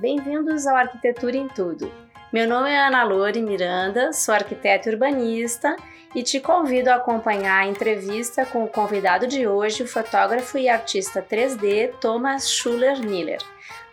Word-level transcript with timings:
Bem-vindos 0.00 0.64
ao 0.64 0.76
Arquitetura 0.76 1.36
em 1.36 1.48
Tudo. 1.48 1.92
Meu 2.32 2.48
nome 2.48 2.70
é 2.70 2.78
Ana 2.78 3.02
Lore 3.02 3.42
Miranda, 3.42 4.12
sou 4.12 4.32
arquiteta 4.32 4.88
urbanista 4.88 5.74
e 6.14 6.22
te 6.22 6.38
convido 6.38 6.88
a 6.88 6.94
acompanhar 6.94 7.62
a 7.62 7.66
entrevista 7.66 8.46
com 8.46 8.62
o 8.62 8.68
convidado 8.68 9.26
de 9.26 9.48
hoje, 9.48 9.82
o 9.82 9.88
fotógrafo 9.88 10.56
e 10.56 10.68
artista 10.68 11.20
3D 11.20 11.94
Thomas 12.00 12.48
Schuller-Miller. 12.48 13.40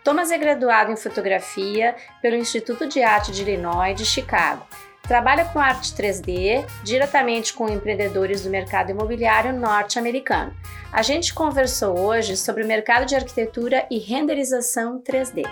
Thomas 0.04 0.30
é 0.30 0.38
graduado 0.38 0.92
em 0.92 0.96
fotografia 0.96 1.96
pelo 2.22 2.36
Instituto 2.36 2.86
de 2.86 3.02
Arte 3.02 3.32
de 3.32 3.42
Illinois 3.42 3.96
de 3.96 4.06
Chicago. 4.06 4.64
Trabalha 5.02 5.44
com 5.46 5.58
arte 5.58 5.92
3D 5.92 6.64
diretamente 6.84 7.52
com 7.52 7.68
empreendedores 7.68 8.44
do 8.44 8.50
mercado 8.50 8.92
imobiliário 8.92 9.52
norte-americano. 9.52 10.54
A 10.92 11.02
gente 11.02 11.34
conversou 11.34 11.98
hoje 11.98 12.36
sobre 12.36 12.62
o 12.62 12.66
mercado 12.66 13.06
de 13.06 13.16
arquitetura 13.16 13.84
e 13.90 13.98
renderização 13.98 15.00
3D. 15.00 15.44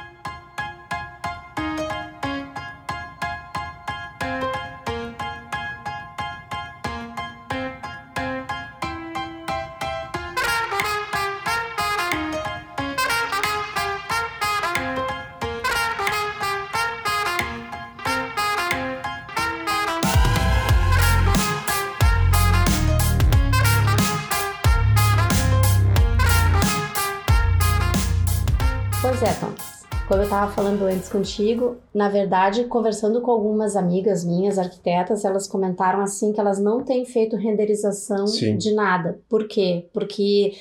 Estava 30.24 30.52
falando 30.52 30.82
antes 30.84 31.08
contigo, 31.08 31.78
na 31.94 32.08
verdade, 32.08 32.64
conversando 32.64 33.22
com 33.22 33.30
algumas 33.30 33.74
amigas 33.74 34.22
minhas, 34.22 34.58
arquitetas, 34.58 35.24
elas 35.24 35.48
comentaram 35.48 36.00
assim 36.00 36.32
que 36.32 36.40
elas 36.40 36.58
não 36.58 36.84
têm 36.84 37.06
feito 37.06 37.36
renderização 37.36 38.26
Sim. 38.26 38.58
de 38.58 38.74
nada. 38.74 39.18
Por 39.28 39.48
quê? 39.48 39.88
Porque 39.94 40.52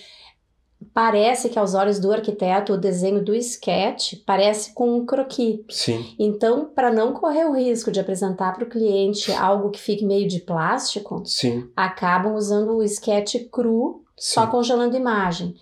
parece 0.93 1.49
que 1.49 1.59
aos 1.59 1.73
olhos 1.73 1.99
do 1.99 2.11
arquiteto 2.11 2.73
o 2.73 2.77
desenho 2.77 3.23
do 3.23 3.35
sketch 3.35 4.13
parece 4.25 4.73
com 4.73 4.97
um 4.97 5.05
croquis. 5.05 5.59
Sim. 5.69 6.16
Então, 6.17 6.71
para 6.73 6.91
não 6.91 7.11
correr 7.11 7.45
o 7.45 7.53
risco 7.53 7.91
de 7.91 7.99
apresentar 7.99 8.53
para 8.53 8.63
o 8.63 8.69
cliente 8.69 9.31
algo 9.31 9.71
que 9.71 9.79
fique 9.79 10.05
meio 10.05 10.27
de 10.27 10.39
plástico, 10.39 11.21
Sim. 11.25 11.69
acabam 11.75 12.35
usando 12.35 12.77
o 12.77 12.83
sketch 12.83 13.35
cru, 13.51 14.03
Sim. 14.17 14.35
só 14.35 14.47
congelando 14.47 14.95
imagem. 14.95 15.53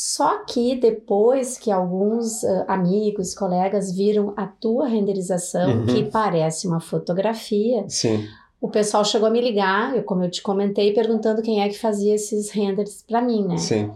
Só 0.00 0.44
que 0.44 0.76
depois 0.76 1.58
que 1.58 1.72
alguns 1.72 2.44
uh, 2.44 2.64
amigos, 2.68 3.34
colegas 3.34 3.92
viram 3.92 4.32
a 4.36 4.46
tua 4.46 4.86
renderização, 4.86 5.80
uhum. 5.80 5.86
que 5.86 6.04
parece 6.04 6.68
uma 6.68 6.78
fotografia, 6.78 7.84
Sim. 7.88 8.24
o 8.60 8.68
pessoal 8.68 9.04
chegou 9.04 9.26
a 9.26 9.30
me 9.30 9.40
ligar, 9.40 9.96
eu, 9.96 10.04
como 10.04 10.22
eu 10.22 10.30
te 10.30 10.40
comentei, 10.40 10.94
perguntando 10.94 11.42
quem 11.42 11.62
é 11.62 11.68
que 11.68 11.76
fazia 11.76 12.14
esses 12.14 12.48
renders 12.52 13.02
para 13.08 13.20
mim, 13.20 13.44
né? 13.44 13.56
Sim. 13.56 13.90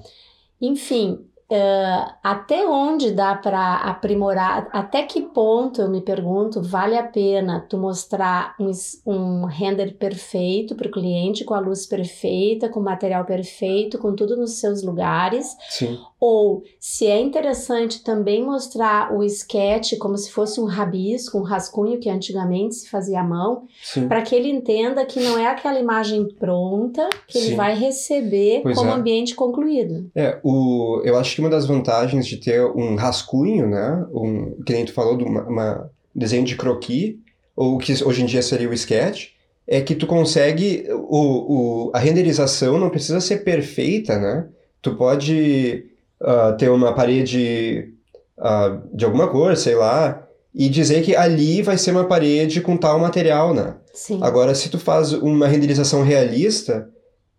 Enfim, 0.60 1.24
Uh, 1.50 2.12
até 2.22 2.66
onde 2.66 3.10
dá 3.10 3.34
para 3.34 3.76
aprimorar? 3.76 4.68
Até 4.72 5.02
que 5.02 5.20
ponto, 5.20 5.82
eu 5.82 5.90
me 5.90 6.00
pergunto, 6.00 6.62
vale 6.62 6.96
a 6.96 7.02
pena 7.02 7.60
tu 7.68 7.76
mostrar 7.76 8.54
um, 8.58 8.70
um 9.06 9.44
render 9.44 9.96
perfeito 9.98 10.74
para 10.74 10.88
o 10.88 10.90
cliente, 10.90 11.44
com 11.44 11.52
a 11.52 11.60
luz 11.60 11.84
perfeita, 11.84 12.70
com 12.70 12.80
o 12.80 12.82
material 12.82 13.24
perfeito, 13.26 13.98
com 13.98 14.14
tudo 14.14 14.34
nos 14.34 14.52
seus 14.52 14.82
lugares? 14.82 15.54
Sim. 15.68 15.98
Ou 16.18 16.62
se 16.78 17.06
é 17.06 17.20
interessante 17.20 18.02
também 18.02 18.44
mostrar 18.44 19.12
o 19.12 19.24
sketch 19.24 19.98
como 19.98 20.16
se 20.16 20.30
fosse 20.30 20.60
um 20.60 20.64
rabisco, 20.64 21.36
um 21.36 21.42
rascunho 21.42 21.98
que 21.98 22.08
antigamente 22.08 22.76
se 22.76 22.88
fazia 22.88 23.20
à 23.20 23.24
mão, 23.24 23.66
para 24.08 24.22
que 24.22 24.34
ele 24.34 24.48
entenda 24.48 25.04
que 25.04 25.20
não 25.20 25.36
é 25.36 25.46
aquela 25.48 25.78
imagem 25.78 26.26
pronta 26.38 27.08
que 27.26 27.38
Sim. 27.38 27.46
ele 27.46 27.56
vai 27.56 27.74
receber 27.74 28.60
pois 28.62 28.76
como 28.76 28.90
é. 28.90 28.94
ambiente 28.94 29.34
concluído. 29.34 30.10
É, 30.14 30.38
o, 30.42 31.02
eu 31.04 31.18
acho 31.18 31.36
que 31.36 31.41
uma 31.42 31.50
das 31.50 31.66
vantagens 31.66 32.26
de 32.26 32.36
ter 32.36 32.64
um 32.64 32.94
rascunho, 32.94 33.68
né, 33.68 34.06
um, 34.12 34.62
que 34.64 34.72
nem 34.72 34.84
tu 34.84 34.92
falou, 34.92 35.16
de 35.16 35.24
uma, 35.24 35.42
uma 35.42 35.90
desenho 36.14 36.44
de 36.44 36.56
croquis, 36.56 37.16
ou 37.54 37.76
que 37.78 37.92
hoje 38.04 38.22
em 38.22 38.26
dia 38.26 38.42
seria 38.42 38.68
o 38.68 38.72
sketch, 38.72 39.30
é 39.66 39.80
que 39.80 39.94
tu 39.94 40.06
consegue, 40.06 40.86
o, 40.90 41.86
o, 41.86 41.90
a 41.94 41.98
renderização 41.98 42.78
não 42.78 42.90
precisa 42.90 43.20
ser 43.20 43.38
perfeita, 43.38 44.18
né? 44.18 44.46
Tu 44.80 44.94
pode 44.96 45.86
uh, 46.20 46.56
ter 46.56 46.68
uma 46.68 46.92
parede 46.94 47.92
uh, 48.38 48.96
de 48.96 49.04
alguma 49.04 49.28
cor, 49.28 49.56
sei 49.56 49.74
lá, 49.74 50.26
e 50.54 50.68
dizer 50.68 51.02
que 51.02 51.14
ali 51.14 51.62
vai 51.62 51.78
ser 51.78 51.92
uma 51.92 52.04
parede 52.04 52.60
com 52.60 52.76
tal 52.76 52.98
material, 52.98 53.54
né? 53.54 53.76
Sim. 53.94 54.18
Agora, 54.22 54.54
se 54.54 54.68
tu 54.68 54.78
faz 54.78 55.12
uma 55.12 55.46
renderização 55.46 56.02
realista, 56.02 56.88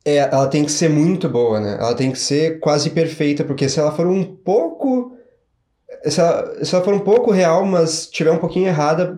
é, 0.06 0.18
ela 0.18 0.48
tem 0.48 0.66
que 0.66 0.72
ser 0.72 0.90
muito 0.90 1.30
boa, 1.30 1.60
né? 1.60 1.78
Ela 1.80 1.96
tem 1.96 2.12
que 2.12 2.20
ser 2.20 2.60
quase 2.60 2.90
perfeita, 2.90 3.44
porque 3.44 3.70
se 3.70 3.80
ela 3.80 3.92
for 3.92 4.08
um 4.08 4.24
pouco. 4.24 5.14
Se 6.06 6.20
ela, 6.20 6.66
se 6.66 6.76
ela 6.76 6.84
for 6.84 6.94
um 6.94 7.00
pouco 7.00 7.32
real, 7.32 7.66
mas 7.66 8.08
tiver 8.08 8.32
um 8.32 8.38
pouquinho 8.38 8.68
errada, 8.68 9.18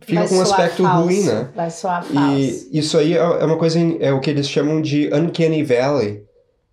fica 0.00 0.20
vai 0.20 0.28
com 0.28 0.36
um 0.36 0.42
aspecto 0.42 0.82
falso. 0.82 1.02
ruim, 1.02 1.22
né? 1.22 1.48
Vai 1.54 1.70
soar 1.70 2.04
falso. 2.04 2.38
E 2.38 2.78
isso 2.78 2.96
aí 2.96 3.14
é, 3.14 3.16
é 3.16 3.44
uma 3.44 3.58
coisa, 3.58 3.78
é 4.00 4.12
o 4.12 4.20
que 4.20 4.30
eles 4.30 4.48
chamam 4.48 4.80
de 4.80 5.10
Uncanny 5.12 5.64
Valley, 5.64 6.24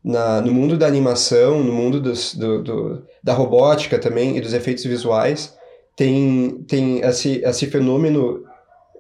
na, 0.03 0.41
no 0.41 0.53
mundo 0.53 0.77
da 0.77 0.85
animação, 0.85 1.63
no 1.63 1.73
mundo 1.73 2.00
dos, 2.00 2.35
do, 2.35 2.61
do, 2.61 3.03
da 3.23 3.33
robótica 3.33 3.97
também 3.97 4.38
e 4.38 4.41
dos 4.41 4.53
efeitos 4.53 4.83
visuais, 4.83 5.55
tem, 5.95 6.63
tem 6.67 7.00
esse, 7.00 7.41
esse 7.44 7.67
fenômeno 7.67 8.44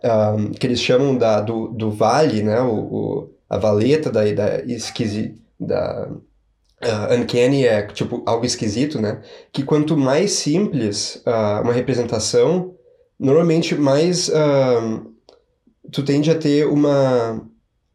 um, 0.03 0.51
que 0.51 0.65
eles 0.65 0.79
chamam 0.79 1.15
da, 1.15 1.41
do, 1.41 1.67
do 1.67 1.91
vale, 1.91 2.41
né? 2.41 2.61
O, 2.61 2.73
o 2.73 3.32
a 3.53 3.57
valeta 3.57 4.11
da, 4.11 4.23
da, 4.31 4.63
esquisi, 4.65 5.35
da 5.59 6.09
uh, 6.09 7.13
uncanny 7.13 7.65
é 7.65 7.83
tipo 7.87 8.23
algo 8.25 8.45
esquisito, 8.45 9.01
né? 9.01 9.21
Que 9.51 9.63
quanto 9.63 9.97
mais 9.97 10.31
simples 10.31 11.21
uh, 11.27 11.61
uma 11.63 11.73
representação, 11.73 12.75
normalmente 13.19 13.75
mais 13.75 14.29
uh, 14.29 15.13
tu 15.91 16.03
tende 16.03 16.31
a 16.31 16.35
ter 16.35 16.67
uma, 16.67 17.41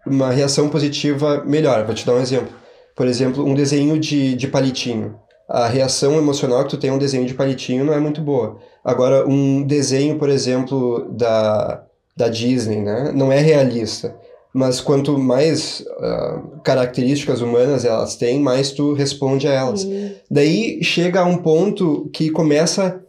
uma 0.06 0.30
reação 0.30 0.68
positiva 0.68 1.44
melhor. 1.44 1.84
Vou 1.84 1.94
te 1.94 2.06
dar 2.06 2.14
um 2.14 2.20
exemplo 2.20 2.58
por 2.98 3.06
exemplo, 3.06 3.46
um 3.46 3.54
desenho 3.54 3.96
de, 3.96 4.34
de 4.34 4.48
palitinho. 4.48 5.14
A 5.48 5.68
reação 5.68 6.18
emocional 6.18 6.64
que 6.64 6.70
tu 6.70 6.76
tem 6.76 6.90
a 6.90 6.92
um 6.92 6.98
desenho 6.98 7.24
de 7.26 7.32
palitinho 7.32 7.84
não 7.84 7.94
é 7.94 8.00
muito 8.00 8.20
boa. 8.20 8.58
Agora, 8.84 9.24
um 9.24 9.62
desenho, 9.62 10.18
por 10.18 10.28
exemplo, 10.28 11.08
da, 11.12 11.84
da 12.16 12.28
Disney, 12.28 12.82
né? 12.82 13.12
Não 13.14 13.30
é 13.30 13.38
realista. 13.38 14.16
Mas 14.58 14.80
quanto 14.80 15.16
mais 15.16 15.80
uh, 15.80 16.60
características 16.64 17.40
humanas 17.40 17.84
elas 17.84 18.16
têm, 18.16 18.40
mais 18.40 18.72
tu 18.72 18.92
responde 18.92 19.46
a 19.46 19.52
elas. 19.52 19.84
Uhum. 19.84 20.10
Daí 20.28 20.82
chega 20.82 21.20
a 21.20 21.24
um 21.24 21.36
ponto 21.36 22.10
que 22.12 22.28
começa... 22.30 23.00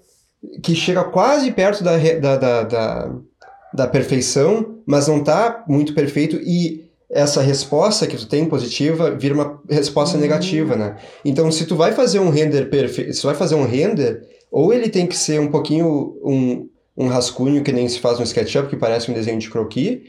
Que 0.64 0.74
chega 0.76 1.04
quase 1.04 1.52
perto 1.52 1.84
da, 1.84 1.98
da, 1.98 2.38
da, 2.38 2.64
da, 2.64 3.16
da 3.74 3.88
perfeição, 3.88 4.76
mas 4.86 5.08
não 5.08 5.18
está 5.18 5.66
muito 5.68 5.94
perfeito 5.94 6.38
e 6.38 6.86
essa 7.10 7.42
resposta 7.42 8.06
que 8.06 8.16
tu 8.16 8.28
tem 8.28 8.46
positiva 8.46 9.12
vira 9.12 9.34
uma 9.34 9.60
resposta 9.68 10.16
uhum. 10.16 10.22
negativa, 10.22 10.76
né? 10.76 10.98
Então, 11.26 11.52
se 11.52 11.66
tu 11.66 11.76
vai 11.76 11.92
fazer 11.92 12.20
um 12.20 12.30
render 12.30 12.70
perfeito, 12.70 13.14
se 13.14 13.22
tu 13.22 13.28
vai 13.28 13.36
fazer 13.36 13.56
um 13.56 13.66
render, 13.66 14.22
ou 14.52 14.72
ele 14.72 14.90
tem 14.90 15.08
que 15.08 15.18
ser 15.18 15.40
um 15.40 15.50
pouquinho 15.50 16.16
um, 16.24 16.70
um 16.96 17.08
rascunho 17.08 17.64
que 17.64 17.72
nem 17.72 17.90
se 17.90 18.00
faz 18.00 18.20
no 18.20 18.24
SketchUp, 18.24 18.70
que 18.70 18.78
parece 18.78 19.10
um 19.10 19.14
desenho 19.14 19.40
de 19.40 19.50
croquis, 19.50 20.02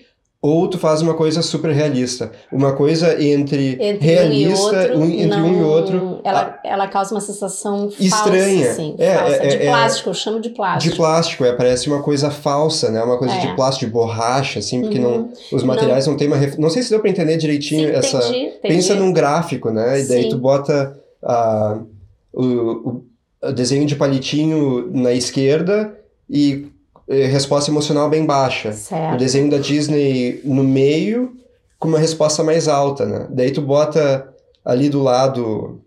ou 0.42 0.66
tu 0.68 0.78
faz 0.78 1.02
uma 1.02 1.12
coisa 1.12 1.42
super 1.42 1.70
realista. 1.70 2.32
Uma 2.50 2.72
coisa 2.72 3.22
entre, 3.22 3.76
entre 3.78 3.98
realista, 3.98 4.94
um 4.94 5.02
um, 5.02 5.10
entre 5.10 5.26
não, 5.26 5.46
um 5.46 5.60
e 5.60 5.62
outro. 5.62 6.20
Ela, 6.24 6.58
ela 6.64 6.88
causa 6.88 7.14
uma 7.14 7.20
sensação 7.20 7.90
estranha. 8.00 8.64
Falsa, 8.64 8.70
assim, 8.70 8.94
é, 8.98 9.14
falsa. 9.16 9.34
É, 9.34 9.46
de 9.46 9.56
é, 9.56 9.66
plástico, 9.66 10.08
eu 10.08 10.14
chamo 10.14 10.40
de 10.40 10.48
plástico. 10.48 10.90
De 10.90 10.96
plástico, 10.96 11.44
é, 11.44 11.52
parece 11.52 11.88
uma 11.88 12.02
coisa 12.02 12.30
falsa, 12.30 12.90
né? 12.90 13.02
Uma 13.02 13.18
coisa 13.18 13.36
de 13.38 13.48
é. 13.48 13.54
plástico, 13.54 13.84
de 13.84 13.92
borracha, 13.92 14.60
assim, 14.60 14.80
porque 14.80 14.98
uhum. 14.98 15.28
não, 15.28 15.32
os 15.52 15.62
materiais 15.62 16.06
não, 16.06 16.14
não 16.14 16.18
têm 16.18 16.26
uma. 16.26 16.38
Ref... 16.38 16.56
Não 16.56 16.70
sei 16.70 16.82
se 16.82 16.88
deu 16.88 17.00
para 17.00 17.10
entender 17.10 17.36
direitinho 17.36 17.88
Sim, 17.88 17.94
essa. 17.94 18.16
Entendi, 18.16 18.38
entendi. 18.38 18.60
Pensa 18.62 18.94
num 18.94 19.12
gráfico, 19.12 19.70
né? 19.70 20.00
E 20.00 20.08
daí 20.08 20.22
Sim. 20.22 20.28
tu 20.30 20.38
bota 20.38 20.98
uh, 21.22 21.86
o, 22.32 23.02
o 23.42 23.52
desenho 23.52 23.84
de 23.84 23.94
palitinho 23.94 24.90
na 24.90 25.12
esquerda 25.12 25.94
e 26.30 26.66
resposta 27.14 27.70
emocional 27.70 28.08
bem 28.08 28.24
baixa. 28.24 28.72
Certo. 28.72 29.14
O 29.14 29.18
desenho 29.18 29.50
da 29.50 29.58
Disney 29.58 30.40
no 30.44 30.62
meio, 30.62 31.32
com 31.78 31.88
uma 31.88 31.98
resposta 31.98 32.42
mais 32.44 32.68
alta, 32.68 33.06
né? 33.06 33.26
Daí 33.30 33.50
tu 33.50 33.62
bota 33.62 34.28
ali 34.64 34.88
do 34.88 35.02
lado 35.02 35.80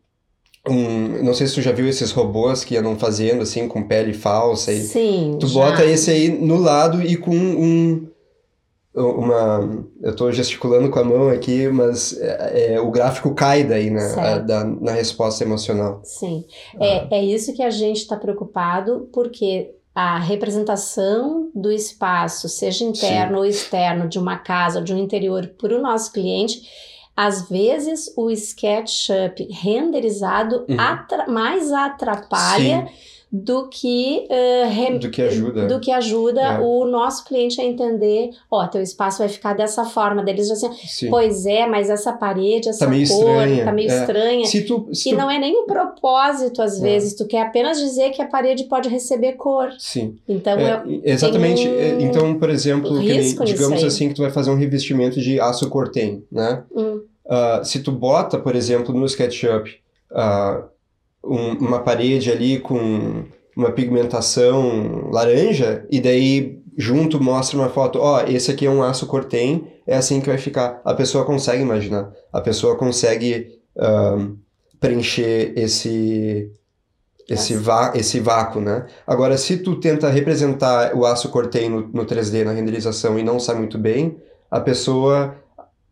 um, 0.68 1.24
não 1.24 1.34
sei 1.34 1.48
se 1.48 1.56
tu 1.56 1.62
já 1.62 1.74
viu 1.74 1.88
esses 1.88 2.12
robôs 2.12 2.64
que 2.64 2.78
andam 2.78 2.98
fazendo 2.98 3.42
assim 3.42 3.68
com 3.68 3.84
pele 3.84 4.14
falsa 4.14 4.72
e 4.72 4.81
Sim, 4.81 5.38
tu 5.40 5.48
já. 5.48 5.60
bota 5.60 5.86
esse 5.86 6.10
aí 6.10 6.30
no 6.30 6.58
lado 6.58 7.02
e 7.02 7.18
com 7.18 7.36
um 7.36 8.08
uma. 8.96 9.86
Eu 10.02 10.12
estou 10.12 10.31
gesticulando 10.31 10.90
com 10.90 11.00
a 11.00 11.04
mão 11.04 11.30
aqui, 11.30 11.68
mas 11.68 12.16
é, 12.20 12.74
é, 12.74 12.80
o 12.80 12.92
gráfico 12.92 13.34
cai 13.34 13.64
daí, 13.64 13.90
né? 13.90 14.14
A, 14.16 14.38
da, 14.38 14.64
na 14.64 14.92
resposta 14.92 15.44
emocional. 15.44 16.02
Sim. 16.04 16.46
Ah. 16.80 16.86
É, 16.86 17.08
é 17.18 17.25
isso 17.25 17.54
que 17.54 17.64
a 17.64 17.72
gente 17.72 17.98
está 17.98 18.16
preocupado, 18.16 19.10
porque 19.12 19.72
a 19.94 20.18
representação 20.18 21.51
do 21.54 21.72
espaço, 21.72 22.50
seja 22.50 22.84
interno 22.84 23.34
Sim. 23.34 23.38
ou 23.38 23.45
externo, 23.45 24.07
de 24.07 24.18
uma 24.18 24.38
casa 24.38 24.80
ou 24.80 24.84
de 24.84 24.94
um 24.94 24.98
interior, 24.98 25.48
para 25.57 25.78
o 25.78 25.81
nosso 25.81 26.12
cliente, 26.12 26.62
às 27.16 27.48
vezes 27.48 28.12
o 28.18 28.31
SketchUp 28.31 29.48
renderizado 29.51 30.66
uhum. 30.68 30.80
atra 30.80 31.28
mais 31.28 31.72
atrapalha. 31.72 32.88
Sim 32.88 33.12
do 33.33 33.68
que, 33.68 34.27
uh, 34.30 34.69
re... 34.69 35.00
do 35.00 35.09
que 35.09 35.19
ajuda, 35.24 35.65
do 35.65 35.80
que 35.80 35.91
ajuda 35.91 36.39
é. 36.39 36.59
o 36.59 36.85
nosso 36.85 37.25
cliente 37.25 37.59
a 37.59 37.63
entender, 37.63 38.30
ó, 38.50 38.68
teu 38.68 38.80
espaço 38.80 39.18
vai 39.18 39.27
ficar 39.27 39.53
dessa 39.53 39.85
forma, 39.85 40.21
deles 40.21 40.51
assim, 40.51 40.71
Sim. 40.88 41.09
pois 41.09 41.47
é, 41.47 41.65
mas 41.65 41.89
essa 41.89 42.13
parede, 42.13 42.69
essa 42.69 42.85
tá 42.85 42.91
meio 42.91 43.07
cor, 43.07 43.18
estranha. 43.18 43.65
tá 43.65 43.71
meio 43.71 43.89
é. 43.89 44.00
estranha. 44.00 44.45
Se 44.45 44.62
tu, 44.62 44.88
se 44.94 45.09
e 45.09 45.12
tu... 45.13 45.18
não 45.18 45.31
é 45.31 45.39
nem 45.39 45.57
o 45.57 45.63
propósito 45.63 46.62
às 46.62 46.77
é. 46.77 46.81
vezes, 46.83 47.15
tu 47.15 47.25
quer 47.25 47.41
apenas 47.41 47.80
dizer 47.80 48.12
que 48.12 48.21
a 48.21 48.27
parede 48.27 48.65
pode 48.65 48.88
receber 48.88 49.33
cor. 49.33 49.71
Sim. 49.79 50.15
Então 50.29 50.59
é, 50.59 50.83
exatamente. 51.03 51.68
Um 51.68 51.79
é, 51.79 52.01
então, 52.03 52.38
por 52.38 52.51
exemplo, 52.51 53.00
nem, 53.00 53.33
digamos 53.45 53.83
assim 53.83 54.09
que 54.09 54.13
tu 54.13 54.21
vai 54.21 54.29
fazer 54.29 54.51
um 54.51 54.56
revestimento 54.57 55.19
de 55.19 55.39
aço 55.39 55.68
cortem, 55.69 56.24
né? 56.31 56.62
Hum. 56.71 57.01
Uh, 57.25 57.65
se 57.65 57.79
tu 57.79 57.91
bota, 57.91 58.38
por 58.38 58.56
exemplo, 58.56 58.94
no 58.94 59.07
SketchUp, 59.07 59.69
uh, 60.12 60.71
um, 61.24 61.54
uma 61.54 61.80
parede 61.80 62.31
ali 62.31 62.60
com 62.60 63.24
uma 63.56 63.72
pigmentação 63.72 65.10
laranja 65.12 65.86
e 65.90 66.02
daí 66.02 66.60
junto 66.75 67.22
mostra 67.22 67.58
uma 67.58 67.70
foto, 67.70 68.00
ó, 68.00 68.24
oh, 68.24 68.30
esse 68.30 68.52
aqui 68.52 68.66
é 68.66 68.70
um 68.70 68.81
aço 68.81 69.06
cortem, 69.06 69.68
é 69.86 69.96
assim 69.96 70.20
que 70.20 70.28
vai 70.28 70.38
ficar. 70.38 70.81
A 70.84 70.94
pessoa 70.94 71.24
consegue 71.24 71.62
imaginar, 71.62 72.12
a 72.31 72.42
pessoa 72.42 72.75
consegue 72.75 73.60
preencher 74.80 75.54
esse 75.56 76.52
esse, 77.30 77.56
vá, 77.56 77.94
esse 77.96 78.20
vácuo, 78.20 78.60
né? 78.60 78.86
Agora, 79.08 79.38
se 79.38 79.56
tu 79.58 79.80
tenta 79.80 80.10
representar 80.10 80.94
o 80.94 81.06
aço 81.06 81.30
cortem 81.30 81.70
no, 81.70 81.88
no 81.88 82.06
3D, 82.06 82.44
na 82.44 82.52
renderização, 82.52 83.18
e 83.18 83.24
não 83.24 83.40
sai 83.40 83.56
muito 83.56 83.78
bem, 83.78 84.18
a 84.52 84.60
pessoa 84.60 85.34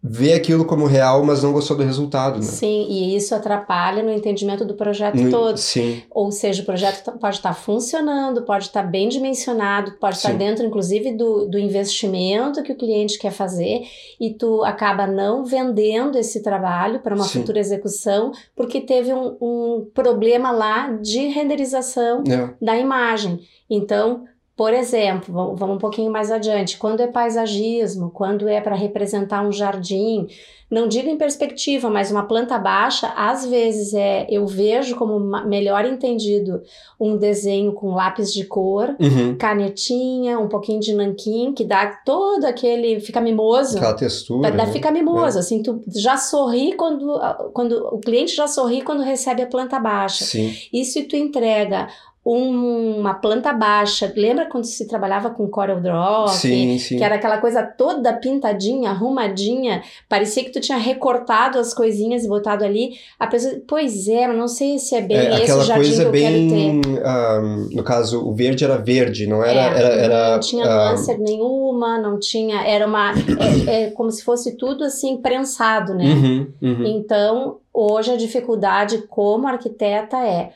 vê 0.04 0.34
aquilo 0.34 0.66
como 0.66 0.88
real, 0.88 1.24
mas 1.24 1.44
não 1.44 1.54
gostou 1.54 1.78
do 1.78 1.84
resultado, 1.84 2.38
né? 2.38 2.42
Sim, 2.42 2.88
e 2.90 3.16
isso 3.16 3.36
atrapalha 3.36 4.02
no 4.02 4.12
entendimento 4.12 4.66
do 4.66 4.74
projeto 4.74 5.18
no, 5.18 5.30
todo. 5.30 5.58
Sim. 5.58 6.02
Ou 6.10 6.32
seja, 6.32 6.64
o 6.64 6.66
projeto 6.66 7.04
tá, 7.04 7.12
pode 7.12 7.36
estar 7.36 7.54
funcionando, 7.54 8.42
pode 8.42 8.66
estar 8.66 8.82
bem 8.82 9.10
dimensionado, 9.10 9.92
pode 10.00 10.16
estar 10.16 10.34
dentro, 10.34 10.66
inclusive, 10.66 11.12
do, 11.12 11.46
do 11.46 11.60
investimento 11.60 12.64
que 12.64 12.72
o 12.72 12.78
cliente 12.78 13.20
quer 13.20 13.32
fazer, 13.32 13.84
e 14.20 14.34
tu 14.34 14.64
acaba 14.64 15.06
não 15.06 15.46
vendendo 15.46 16.18
esse 16.18 16.42
trabalho 16.42 17.00
para 17.02 17.14
uma 17.14 17.26
sim. 17.26 17.40
futura 17.40 17.60
execução, 17.60 18.32
porque 18.56 18.82
teve 18.82 19.14
um, 19.14 19.38
um 19.40 19.88
problema 19.94 20.52
lá 20.52 20.90
de 20.94 21.28
renderização 21.28 22.24
é. 22.28 22.50
da 22.60 22.76
imagem. 22.76 23.40
Então, 23.70 24.26
por 24.62 24.76
exemplo, 24.76 25.56
vamos 25.56 25.78
um 25.78 25.80
pouquinho 25.80 26.12
mais 26.12 26.30
adiante, 26.30 26.78
quando 26.78 27.02
é 27.02 27.08
paisagismo, 27.08 28.12
quando 28.12 28.48
é 28.48 28.62
para 28.62 28.76
representar 28.76 29.42
um 29.42 29.52
jardim, 29.52 30.28
não 30.70 30.88
digo 30.88 31.10
em 31.10 31.18
perspectiva, 31.18 31.90
mas 31.90 32.12
uma 32.12 32.28
planta 32.28 32.60
baixa, 32.60 33.12
às 33.18 33.44
vezes 33.44 33.92
é 33.96 34.28
eu 34.30 34.46
vejo 34.46 34.96
como 34.96 35.20
melhor 35.48 35.84
entendido 35.84 36.62
um 37.00 37.18
desenho 37.18 37.74
com 37.74 37.96
lápis 37.96 38.32
de 38.32 38.46
cor, 38.46 38.96
uhum. 39.00 39.36
canetinha, 39.36 40.38
um 40.38 40.48
pouquinho 40.48 40.80
de 40.80 40.94
nanquim, 40.94 41.54
que 41.54 41.66
dá 41.66 41.88
todo 42.06 42.46
aquele. 42.46 43.00
fica 43.00 43.20
mimoso. 43.20 43.78
Aquela 43.78 43.96
textura. 43.96 44.52
Dá, 44.52 44.66
né? 44.66 44.72
Fica 44.72 44.92
mimoso, 44.92 45.38
é. 45.38 45.40
assim, 45.42 45.64
tu 45.64 45.82
já 45.88 46.18
sorri 46.18 46.74
quando, 46.74 47.20
quando. 47.52 47.74
O 47.92 48.00
cliente 48.00 48.36
já 48.36 48.48
sorri 48.48 48.84
quando 48.84 49.02
recebe 49.02 49.42
a 49.42 49.48
planta 49.48 49.80
baixa. 49.80 50.24
Sim. 50.24 50.54
E 50.72 50.86
se 50.86 51.04
tu 51.04 51.16
entrega 51.16 51.90
um, 52.24 53.00
uma 53.00 53.16
planta 53.16 53.52
baixa. 53.52 54.12
Lembra 54.16 54.46
quando 54.46 54.66
se 54.66 54.88
trabalhava 54.88 55.32
com 55.32 55.48
Corel 55.48 55.82
Draw? 55.82 56.28
Sim, 56.28 56.74
que, 56.74 56.80
sim. 56.80 56.98
que 56.98 57.04
era 57.04 57.16
aquela 57.16 57.40
coisa 57.40 57.64
toda 57.64 58.14
pintadinha, 58.14 58.92
arrumadinha. 58.92 59.82
Parecia 60.08 60.44
que 60.44 60.52
tu 60.52 60.60
tinha 60.60 60.78
recortado 60.78 61.58
as 61.58 61.74
coisinhas 61.74 62.24
e 62.24 62.28
botado 62.28 62.64
ali. 62.64 62.92
A 63.20 63.26
pessoa, 63.26 63.56
pois 63.68 64.08
é, 64.08 64.28
mas 64.28 64.38
não 64.38 64.48
sei 64.48 64.78
se 64.78 64.96
é 64.96 65.02
bem 65.02 65.18
é, 65.18 65.44
esse 65.44 65.62
jardim 65.64 65.84
coisa 65.84 66.02
que 66.04 66.08
eu 66.08 66.12
bem, 66.12 66.82
quero 66.82 66.94
ter. 66.94 67.02
Um, 67.04 67.70
no 67.72 67.84
caso, 67.84 68.24
o 68.24 68.34
verde 68.34 68.64
era 68.64 68.78
verde, 68.78 69.26
não 69.26 69.44
era... 69.44 69.60
É, 69.60 69.80
era, 69.80 69.96
era 69.96 70.32
não 70.34 70.40
tinha 70.40 70.66
nuance 70.66 71.12
um... 71.12 71.18
nenhuma, 71.18 71.98
não 71.98 72.20
tinha... 72.20 72.62
Era 72.64 72.86
uma... 72.86 73.14
é, 73.68 73.86
é, 73.86 73.92
como 73.92 74.12
se 74.12 74.24
fosse 74.24 74.56
tudo 74.58 74.84
assim 74.84 75.18
prensado, 75.18 75.96
né? 75.96 76.06
Uhum, 76.06 76.48
uhum. 76.62 76.86
Então, 76.86 77.58
hoje 77.74 78.12
a 78.12 78.16
dificuldade 78.16 79.00
como 79.10 79.48
arquiteta 79.48 80.18
é 80.18 80.52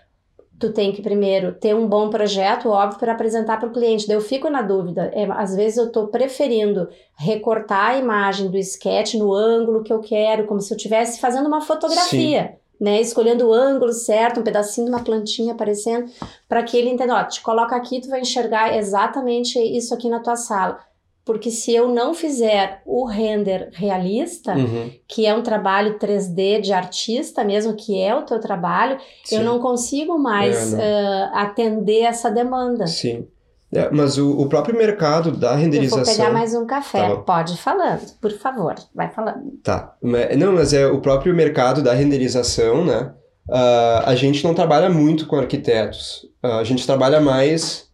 tu 0.60 0.72
tem 0.72 0.92
que 0.92 1.02
primeiro 1.02 1.54
ter 1.54 1.76
um 1.76 1.88
bom 1.88 2.10
projeto, 2.10 2.70
óbvio, 2.70 3.00
para 3.00 3.12
apresentar 3.12 3.60
para 3.60 3.70
o 3.70 3.74
cliente. 3.74 4.08
Daí 4.08 4.16
eu 4.16 4.22
fico 4.22 4.50
na 4.50 4.62
dúvida. 4.62 5.12
É, 5.14 5.26
às 5.32 5.56
vezes 5.56 5.78
eu 5.78 5.88
estou 5.88 6.08
preferindo 6.08 6.88
recortar 7.18 7.92
a 7.92 7.98
imagem 7.98 8.50
do 8.50 8.58
sketch 8.58 9.16
no 9.16 9.34
ângulo 9.34 9.84
que 9.84 9.92
eu 9.92 10.00
quero, 10.00 10.46
como 10.46 10.62
se 10.62 10.74
eu 10.74 10.78
estivesse 10.78 11.20
fazendo 11.20 11.48
uma 11.48 11.62
fotografia. 11.62 12.50
Sim. 12.52 12.66
Né, 12.78 13.00
escolhendo 13.00 13.48
o 13.48 13.54
ângulo 13.54 13.94
certo, 13.94 14.42
um 14.42 14.44
pedacinho 14.44 14.88
de 14.88 14.92
uma 14.92 15.02
plantinha 15.02 15.54
aparecendo, 15.54 16.12
para 16.48 16.62
que 16.62 16.76
ele 16.76 16.90
entenda, 16.90 17.16
ó, 17.16 17.24
te 17.24 17.42
coloca 17.42 17.74
aqui, 17.74 18.02
tu 18.02 18.10
vai 18.10 18.20
enxergar 18.20 18.76
exatamente 18.76 19.58
isso 19.58 19.94
aqui 19.94 20.10
na 20.10 20.20
tua 20.20 20.36
sala. 20.36 20.80
Porque 21.26 21.50
se 21.50 21.74
eu 21.74 21.88
não 21.88 22.14
fizer 22.14 22.84
o 22.86 23.04
render 23.06 23.70
realista, 23.74 24.54
uhum. 24.54 24.92
que 25.08 25.26
é 25.26 25.34
um 25.34 25.42
trabalho 25.42 25.98
3D 25.98 26.62
de 26.62 26.72
artista 26.72 27.44
mesmo, 27.44 27.76
que 27.76 28.00
é 28.00 28.16
o 28.16 28.22
teu 28.22 28.40
trabalho, 28.40 29.00
Sim. 29.24 29.38
eu 29.38 29.44
não 29.44 29.58
consigo 29.58 30.20
mais 30.20 30.72
é, 30.74 30.78
não. 30.78 30.84
Uh, 30.84 31.32
atender 31.34 32.04
essa 32.04 32.30
demanda. 32.30 32.86
Sim. 32.86 33.28
É, 33.74 33.90
mas 33.92 34.20
o, 34.20 34.40
o, 34.40 34.48
próprio 34.48 34.78
mercado 34.78 35.32
da 35.32 35.56
renderização. 35.56 36.00
Eu 36.00 36.06
vou 36.06 36.16
pegar 36.16 36.32
mais 36.32 36.54
um 36.54 36.66
café. 36.66 37.10
Tá 37.10 37.16
Pode 37.18 37.58
falando, 37.58 38.02
por 38.22 38.32
favor, 38.32 38.76
vai 38.94 39.10
falando. 39.10 39.52
Tá. 39.64 39.96
Não, 40.38 40.54
mas 40.54 40.74
é 40.74 40.86
o 40.86 41.02
próprio 41.02 41.34
mercado 41.34 41.82
da 41.82 41.94
renderização, 41.94 42.86
né? 42.86 43.12
Uh, 43.50 44.06
a 44.06 44.16
gente 44.16 44.44
não 44.44 44.54
trabalha 44.54 44.90
muito 44.90 45.26
com 45.26 45.36
arquitetos. 45.36 46.28
Uh, 46.44 46.60
a 46.60 46.64
gente 46.64 46.86
trabalha 46.86 47.20
mais 47.20 47.85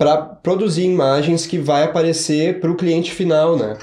para 0.00 0.16
produzir 0.16 0.84
imagens 0.84 1.46
que 1.46 1.58
vai 1.58 1.82
aparecer 1.82 2.58
para 2.58 2.70
o 2.70 2.74
cliente 2.74 3.12
final, 3.12 3.58
né? 3.58 3.76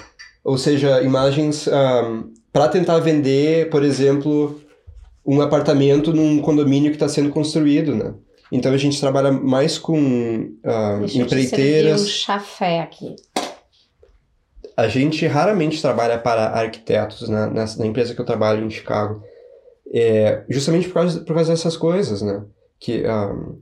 Ou 0.43 0.57
seja, 0.57 0.99
imagens 1.03 1.67
um, 1.67 2.33
para 2.51 2.67
tentar 2.67 2.97
vender, 2.97 3.69
por 3.69 3.83
exemplo, 3.83 4.59
um 5.23 5.41
apartamento 5.41 6.11
num 6.11 6.39
condomínio 6.39 6.89
que 6.89 6.95
está 6.95 7.07
sendo 7.07 7.29
construído, 7.29 7.93
né? 7.93 8.15
Então 8.51 8.73
a 8.73 8.77
gente 8.77 8.99
trabalha 8.99 9.31
mais 9.31 9.77
com 9.77 9.99
uh, 10.65 10.99
Deixa 11.01 11.19
empreiteiras. 11.19 12.01
Um 12.01 12.07
chafé 12.07 12.79
aqui. 12.79 13.15
A 14.75 14.87
gente 14.87 15.23
raramente 15.27 15.79
trabalha 15.79 16.17
para 16.17 16.47
arquitetos, 16.47 17.29
né? 17.29 17.47
Nessa, 17.53 17.77
na 17.77 17.85
empresa 17.85 18.15
que 18.15 18.21
eu 18.21 18.25
trabalho 18.25 18.65
em 18.65 18.71
Chicago. 18.71 19.21
É, 19.93 20.43
justamente 20.49 20.87
por 20.87 20.95
causa, 20.95 21.19
por 21.19 21.35
causa 21.35 21.51
dessas 21.51 21.77
coisas, 21.77 22.23
né? 22.23 22.43
Que 22.79 23.03
um, 23.07 23.61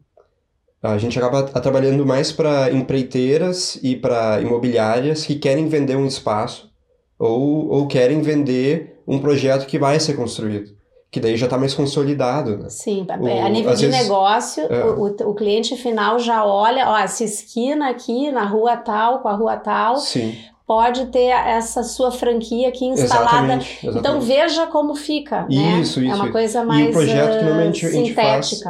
a 0.91 0.97
gente 0.97 1.17
acaba 1.17 1.43
trabalhando 1.43 2.05
mais 2.05 2.31
para 2.31 2.71
empreiteiras 2.71 3.79
e 3.81 3.95
para 3.95 4.41
imobiliárias 4.41 5.25
que 5.25 5.35
querem 5.35 5.67
vender 5.67 5.95
um 5.95 6.05
espaço 6.05 6.69
ou, 7.17 7.69
ou 7.69 7.87
querem 7.87 8.21
vender 8.21 9.01
um 9.07 9.19
projeto 9.19 9.65
que 9.65 9.79
vai 9.79 9.99
ser 9.99 10.15
construído 10.15 10.75
que 11.15 11.19
daí 11.21 11.37
já 11.37 11.45
está 11.45 11.57
mais 11.57 11.73
consolidado, 11.73 12.57
né? 12.57 12.67
Sim, 12.67 13.07
o, 13.07 13.45
a 13.45 13.47
nível 13.47 13.73
de 13.73 13.87
vezes, 13.87 14.01
negócio, 14.01 14.65
é. 14.65 14.83
o, 14.83 15.29
o, 15.29 15.33
cliente 15.33 15.77
final 15.77 16.19
já 16.19 16.43
olha, 16.43 16.89
ó, 16.89 16.97
essa 16.97 17.23
esquina 17.23 17.89
aqui 17.89 18.29
na 18.33 18.43
rua 18.43 18.75
tal, 18.75 19.19
com 19.19 19.29
a 19.29 19.33
rua 19.33 19.55
tal, 19.55 19.95
Sim. 19.95 20.35
pode 20.67 21.05
ter 21.05 21.27
essa 21.27 21.83
sua 21.83 22.11
franquia 22.11 22.67
aqui 22.67 22.85
instalada. 22.85 23.29
Exatamente, 23.29 23.87
exatamente. 23.87 23.97
Então 23.97 24.19
veja 24.19 24.67
como 24.67 24.93
fica, 24.93 25.43
né? 25.43 25.79
Isso, 25.79 26.01
isso. 26.01 26.11
É 26.11 26.15
uma 26.15 26.33
coisa 26.33 26.65
mais 26.65 26.85
e 26.85 26.89
o 26.89 26.91
projeto 26.91 27.37
que 27.39 27.45
normalmente 27.45 27.85
uh, 27.85 27.87
a 27.87 27.91
gente 27.93 28.13
faz 28.13 28.61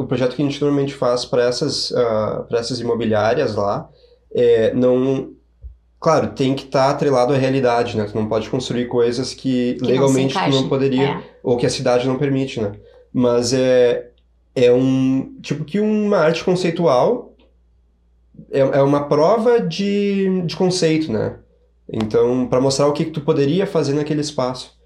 o 0.00 0.06
projeto 0.06 0.34
que 0.34 0.42
a 0.42 0.44
gente 0.44 0.60
normalmente 0.60 0.94
faz 0.94 1.24
para 1.24 1.44
essas, 1.44 1.90
uh, 1.90 2.46
essas 2.52 2.80
imobiliárias 2.80 3.54
lá, 3.54 3.88
é, 4.32 4.72
não. 4.74 5.32
Claro, 5.98 6.28
tem 6.28 6.54
que 6.54 6.64
estar 6.64 6.86
tá 6.86 6.90
atrelado 6.90 7.34
à 7.34 7.36
realidade, 7.36 7.96
né? 7.96 8.04
Tu 8.04 8.16
não 8.16 8.26
pode 8.26 8.48
construir 8.48 8.86
coisas 8.86 9.34
que, 9.34 9.74
que 9.74 9.84
legalmente 9.84 10.34
não 10.34 10.44
tu 10.44 10.50
não 10.50 10.68
poderia, 10.68 11.08
é. 11.08 11.22
ou 11.42 11.58
que 11.58 11.66
a 11.66 11.70
cidade 11.70 12.08
não 12.08 12.16
permite, 12.16 12.60
né? 12.60 12.72
Mas 13.12 13.52
é, 13.52 14.08
é 14.54 14.72
um. 14.72 15.36
Tipo 15.42 15.64
que 15.64 15.78
uma 15.78 16.16
arte 16.16 16.42
conceitual 16.42 17.34
é, 18.50 18.60
é 18.60 18.82
uma 18.82 19.04
prova 19.08 19.60
de, 19.60 20.42
de 20.46 20.56
conceito, 20.56 21.12
né? 21.12 21.36
Então, 21.92 22.46
para 22.46 22.60
mostrar 22.60 22.86
o 22.86 22.92
que, 22.92 23.04
que 23.04 23.10
tu 23.10 23.20
poderia 23.20 23.66
fazer 23.66 23.92
naquele 23.92 24.20
espaço. 24.20 24.79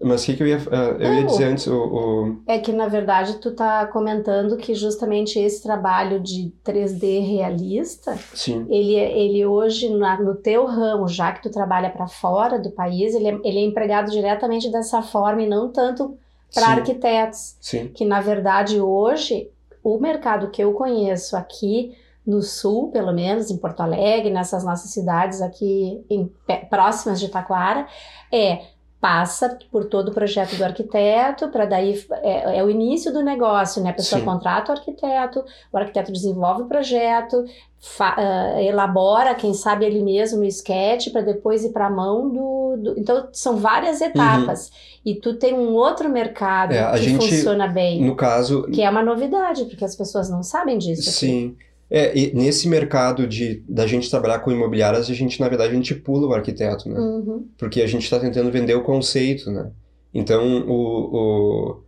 Mas 0.00 0.22
o 0.22 0.26
que, 0.26 0.36
que 0.36 0.42
eu 0.42 0.46
ia, 0.46 0.58
uh, 0.58 1.00
eu 1.00 1.14
ia 1.14 1.24
dizer 1.24 1.44
antes? 1.44 1.66
O, 1.66 1.74
o, 1.74 2.42
É 2.46 2.58
que, 2.58 2.72
na 2.72 2.88
verdade, 2.88 3.38
tu 3.38 3.52
tá 3.52 3.86
comentando 3.86 4.56
que 4.56 4.74
justamente 4.74 5.38
esse 5.38 5.62
trabalho 5.62 6.20
de 6.20 6.52
3D 6.64 7.24
realista, 7.26 8.16
Sim. 8.34 8.66
ele, 8.68 8.96
é, 8.96 9.18
ele 9.18 9.44
hoje, 9.44 9.90
na, 9.90 10.20
no 10.20 10.34
teu 10.34 10.66
ramo, 10.66 11.06
já 11.08 11.32
que 11.32 11.42
tu 11.42 11.50
trabalha 11.50 11.90
para 11.90 12.08
fora 12.08 12.58
do 12.58 12.70
país, 12.70 13.14
ele 13.14 13.28
é, 13.28 13.40
ele 13.44 13.58
é 13.58 13.64
empregado 13.64 14.10
diretamente 14.10 14.70
dessa 14.70 15.02
forma 15.02 15.42
e 15.42 15.48
não 15.48 15.70
tanto 15.70 16.16
para 16.54 16.68
arquitetos. 16.68 17.56
Sim. 17.60 17.88
Que, 17.88 18.04
na 18.04 18.20
verdade, 18.20 18.80
hoje, 18.80 19.50
o 19.82 19.98
mercado 19.98 20.50
que 20.50 20.62
eu 20.62 20.72
conheço 20.72 21.36
aqui 21.36 21.96
no 22.26 22.40
sul, 22.40 22.90
pelo 22.90 23.12
menos, 23.12 23.50
em 23.50 23.56
Porto 23.56 23.80
Alegre, 23.80 24.30
nessas 24.30 24.64
nossas 24.64 24.90
cidades 24.90 25.42
aqui 25.42 26.04
em, 26.08 26.30
próximas 26.70 27.18
de 27.18 27.28
Taquara, 27.28 27.86
é 28.32 28.62
passa 29.02 29.58
por 29.72 29.86
todo 29.86 30.10
o 30.10 30.14
projeto 30.14 30.54
do 30.54 30.64
arquiteto, 30.64 31.48
para 31.48 31.64
daí 31.66 32.00
é, 32.22 32.58
é 32.58 32.62
o 32.64 32.70
início 32.70 33.12
do 33.12 33.20
negócio, 33.20 33.82
né? 33.82 33.90
A 33.90 33.94
pessoa 33.94 34.20
Sim. 34.20 34.24
contrata 34.24 34.70
o 34.72 34.76
arquiteto, 34.76 35.44
o 35.72 35.76
arquiteto 35.76 36.12
desenvolve 36.12 36.62
o 36.62 36.66
projeto, 36.66 37.44
fa- 37.80 38.14
ah, 38.16 38.62
elabora, 38.62 39.34
quem 39.34 39.52
sabe 39.54 39.84
ele 39.84 40.00
mesmo 40.04 40.38
no 40.38 40.44
sketch, 40.44 41.10
para 41.10 41.20
depois 41.22 41.64
ir 41.64 41.70
para 41.72 41.88
a 41.88 41.90
mão 41.90 42.28
do, 42.30 42.76
do- 42.78 42.94
Então, 43.00 43.26
são 43.32 43.56
várias 43.56 44.00
etapas. 44.00 44.70
E 45.04 45.16
tu 45.16 45.34
tem 45.34 45.52
um 45.52 45.72
outro 45.74 46.08
mercado 46.08 46.70
Uhum. 46.72 46.78
É, 46.78 46.90
que 46.92 46.98
gente- 46.98 47.28
funciona 47.28 47.66
bem, 47.66 48.00
No 48.04 48.14
caso, 48.14 48.62
que 48.72 48.82
é 48.82 48.88
uma 48.88 49.02
novidade, 49.02 49.64
porque 49.64 49.84
as 49.84 49.96
pessoas 49.96 50.30
não 50.30 50.44
sabem 50.44 50.78
disso. 50.78 51.10
aqui. 51.26 51.56
É, 51.94 52.30
nesse 52.32 52.66
mercado 52.68 53.26
de 53.26 53.62
da 53.68 53.86
gente 53.86 54.08
trabalhar 54.08 54.38
com 54.38 54.50
imobiliárias, 54.50 55.10
a 55.10 55.14
gente, 55.14 55.38
na 55.38 55.46
verdade, 55.48 55.72
a 55.72 55.76
gente 55.76 55.94
pula 55.94 56.26
o 56.26 56.32
arquiteto, 56.32 56.88
né? 56.88 56.98
Uhum. 56.98 57.46
Porque 57.58 57.82
a 57.82 57.86
gente 57.86 58.04
está 58.04 58.18
tentando 58.18 58.50
vender 58.50 58.74
o 58.74 58.82
conceito, 58.82 59.50
né? 59.50 59.70
Então, 60.14 60.64
o, 60.66 60.72
o, 61.16 61.80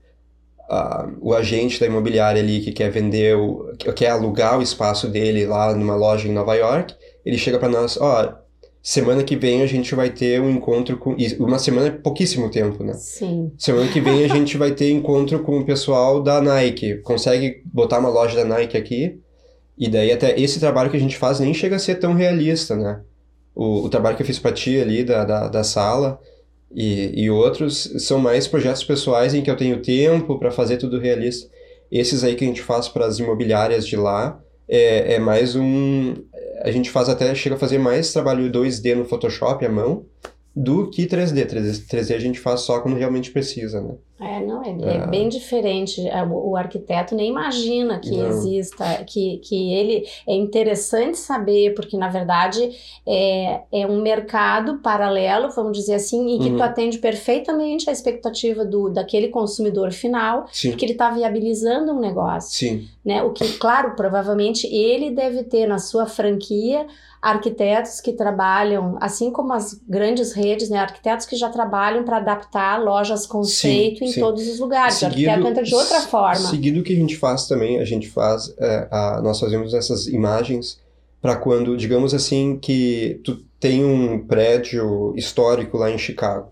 a- 0.69 1.09
o 1.23 1.33
agente 1.35 1.81
da 1.81 1.87
imobiliária 1.87 2.43
ali 2.43 2.61
que 2.61 2.71
quer 2.73 2.91
vender, 2.91 3.35
o, 3.37 3.73
que 3.79 3.91
quer 3.95 4.11
alugar 4.11 4.59
o 4.59 4.63
espaço 4.63 5.09
dele 5.09 5.47
lá 5.47 5.75
numa 5.75 5.95
loja 5.97 6.29
em 6.29 6.33
Nova 6.33 6.55
York, 6.55 6.95
ele 7.25 7.39
chega 7.39 7.59
para 7.59 7.69
nós, 7.71 7.97
ó, 7.99 8.35
semana 8.83 9.23
que 9.25 9.37
vem 9.37 9.63
a 9.63 9.67
gente 9.67 9.95
vai 9.95 10.11
ter 10.11 10.39
um 10.41 10.51
encontro 10.51 10.99
com... 10.99 11.17
Uma 11.41 11.59
semana 11.59 11.87
é 11.87 11.91
pouquíssimo 11.91 12.51
tempo, 12.51 12.85
né? 12.85 12.93
Sim. 12.93 13.53
Semana 13.57 13.91
que 13.91 14.01
vem 14.03 14.23
a 14.25 14.29
gente 14.37 14.59
vai 14.59 14.73
ter 14.73 14.91
encontro 14.91 15.39
com 15.43 15.59
o 15.61 15.65
pessoal 15.65 16.23
da 16.23 16.43
Nike. 16.43 16.97
Consegue 16.99 17.63
botar 17.65 17.99
uma 18.01 18.11
loja 18.11 18.37
da 18.37 18.45
Nike 18.45 18.77
aqui? 18.77 19.19
E 19.77 19.89
daí 19.89 20.13
até 20.13 20.39
esse 20.39 20.61
trabalho 20.61 20.91
que 20.91 20.97
a 20.97 21.01
gente 21.01 21.17
faz 21.17 21.41
nem 21.41 21.53
chega 21.53 21.77
a 21.77 21.79
ser 21.79 21.97
tão 21.97 22.15
realista, 22.15 22.77
né? 22.77 23.01
O, 23.55 23.85
o 23.85 23.89
trabalho 23.89 24.17
que 24.17 24.23
eu 24.23 24.27
fiz 24.27 24.39
pra 24.39 24.53
ti 24.53 24.81
ali 24.81 25.05
da, 25.05 25.25
da, 25.25 25.49
da 25.49 25.65
sala 25.65 26.21
e, 26.75 27.23
e 27.23 27.31
outros 27.31 27.93
são 27.99 28.19
mais 28.19 28.47
projetos 28.49 28.85
pessoais 28.85 29.35
em 29.35 29.43
que 29.43 29.51
eu 29.51 29.57
tenho 29.57 29.83
tempo 29.83 30.39
para 30.39 30.51
fazer 30.51 30.77
tudo 30.77 30.99
realista. 30.99 31.49
Esses 31.91 32.25
aí 32.25 32.35
que 32.35 32.45
a 32.45 32.49
gente 32.49 32.63
faz 32.63 32.89
para 32.89 33.07
as 33.07 33.19
imobiliárias 33.19 33.87
de 33.87 33.97
lá 33.97 34.41
é, 34.69 35.15
é 35.15 35.19
mais 35.19 35.55
um. 35.55 36.15
A 36.63 36.71
gente 36.71 36.91
faz 36.91 37.09
até, 37.09 37.35
chega 37.35 37.55
a 37.55 37.59
fazer 37.59 37.79
mais 37.79 38.13
trabalho 38.13 38.51
2D 38.51 38.95
no 38.95 39.05
Photoshop 39.05 39.65
à 39.65 39.69
mão 39.69 40.05
do 40.55 40.89
que 40.91 41.07
3D. 41.07 41.47
3D, 41.47 41.87
3D 41.87 42.15
a 42.15 42.19
gente 42.19 42.41
faz 42.41 42.61
só 42.61 42.81
quando 42.81 42.97
realmente 42.97 43.31
precisa, 43.31 43.81
né? 43.81 43.95
É, 44.25 44.45
não, 44.45 44.63
é, 44.63 44.71
é 44.71 44.97
É. 44.97 45.07
bem 45.07 45.29
diferente. 45.29 46.07
É, 46.09 46.23
O, 46.25 46.57
arquiteto 46.57 47.15
nem 47.15 47.29
imagina 47.31 47.99
que 47.99 48.11
Não. 48.17 48.27
exista, 48.29 48.85
que, 49.07 49.39
que 49.39 49.73
ele 49.75 50.07
é 50.27 50.35
interessante 50.35 51.19
saber, 51.19 51.75
porque 51.75 51.97
na 51.97 52.09
verdade 52.09 52.71
é, 53.07 53.61
é 53.73 53.87
um 53.87 54.01
mercado 54.01 54.79
paralelo, 54.79 55.51
vamos 55.51 55.77
dizer 55.77 55.95
assim, 55.95 56.35
em 56.35 56.39
que 56.39 56.49
Uhum. 56.51 56.57
tu 56.57 56.63
atende 56.63 56.99
perfeitamente 56.99 57.89
a 57.89 57.93
expectativa 57.93 58.65
do, 58.65 58.89
daquele 58.89 59.29
consumidor 59.29 59.93
final, 59.93 60.47
Sim, 60.53 60.71
porque 60.71 60.85
ele 60.85 60.93
está 60.93 61.11
viabilizando 61.11 61.93
um 61.93 62.01
negócio. 62.01 62.51
sim, 62.57 62.89
né? 63.05 63.23
O 63.23 63.33
que, 63.33 63.47
claro, 63.59 63.95
provavelmente 63.97 64.67
ele 64.67 65.11
deve 65.11 65.43
ter 65.45 65.67
na 65.67 65.79
sua 65.79 66.07
franquia 66.07 66.87
arquitetos 67.21 68.01
que 68.03 68.13
trabalham, 68.13 68.97
assim 69.01 69.31
como 69.31 69.53
as 69.55 69.75
grandes 69.89 70.33
redes, 70.33 70.69
né? 70.69 70.79
Arquitetos 70.79 71.25
que 71.25 71.37
já 71.37 71.49
trabalham 71.49 72.05
para 72.05 72.19
adaptar 72.19 72.83
lojas 72.83 73.27
conceito 73.27 74.01
Sim, 74.01 74.05
em 74.05 74.13
sim. 74.15 74.21
todos 74.21 74.47
os 74.49 74.59
lugares. 74.59 75.01
o 75.03 75.07
arquiteto 75.07 75.47
entra 75.47 75.63
de 75.63 75.75
outra 75.75 76.01
forma. 76.01 76.37
Seguido 76.51 76.81
o 76.81 76.83
que 76.83 76.93
a 76.93 76.97
gente 76.97 77.17
faz 77.17 77.47
também, 77.47 77.79
a 77.79 77.85
gente 77.85 78.09
faz, 78.09 78.55
é, 78.59 78.89
a- 78.91 79.21
nós 79.23 79.39
fazemos 79.41 79.75
essas 79.75 80.07
imagens 80.07 80.79
para 81.21 81.37
quando, 81.37 81.77
digamos 81.77 82.13
assim, 82.15 82.59
que 82.61 83.21
tu 83.25 83.39
tem 83.59 83.85
um 83.85 84.19
prédio 84.27 85.15
histórico 85.17 85.77
lá 85.79 85.91
em 85.91 85.97
Chicago 85.99 86.49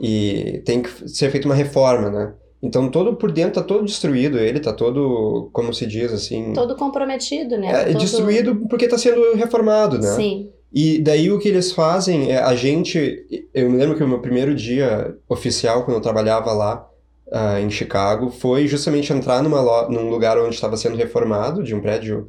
e 0.00 0.60
tem 0.64 0.82
que 0.82 1.08
ser 1.08 1.30
feita 1.30 1.46
uma 1.46 1.54
reforma, 1.54 2.10
né? 2.10 2.32
Então 2.62 2.90
todo 2.90 3.14
por 3.16 3.30
dentro 3.30 3.54
tá 3.60 3.62
todo 3.62 3.84
destruído, 3.84 4.38
ele 4.38 4.58
tá 4.58 4.72
todo, 4.72 5.50
como 5.52 5.72
se 5.72 5.86
diz 5.86 6.12
assim, 6.12 6.52
Todo 6.54 6.74
comprometido, 6.76 7.58
né? 7.58 7.68
é, 7.68 7.84
Todo- 7.92 7.98
destruído 8.00 8.56
porque 8.68 8.88
tá 8.88 8.96
sendo 8.96 9.34
reformado, 9.34 9.98
né? 9.98 10.08
Sim. 10.16 10.48
E 10.74 10.98
daí 10.98 11.30
o 11.30 11.38
que 11.38 11.48
eles 11.48 11.70
fazem 11.70 12.32
é 12.32 12.38
a 12.38 12.52
gente. 12.56 13.24
Eu 13.54 13.70
me 13.70 13.76
lembro 13.76 13.96
que 13.96 14.02
o 14.02 14.08
meu 14.08 14.18
primeiro 14.18 14.52
dia 14.52 15.16
oficial, 15.28 15.84
quando 15.84 15.98
eu 15.98 16.02
trabalhava 16.02 16.52
lá 16.52 16.84
ah, 17.30 17.60
em 17.60 17.70
Chicago, 17.70 18.28
foi 18.28 18.66
justamente 18.66 19.12
entrar 19.12 19.40
numa 19.40 19.88
num 19.88 20.10
lugar 20.10 20.36
onde 20.36 20.56
estava 20.56 20.76
sendo 20.76 20.96
reformado, 20.96 21.62
de 21.62 21.76
um 21.76 21.80
prédio 21.80 22.28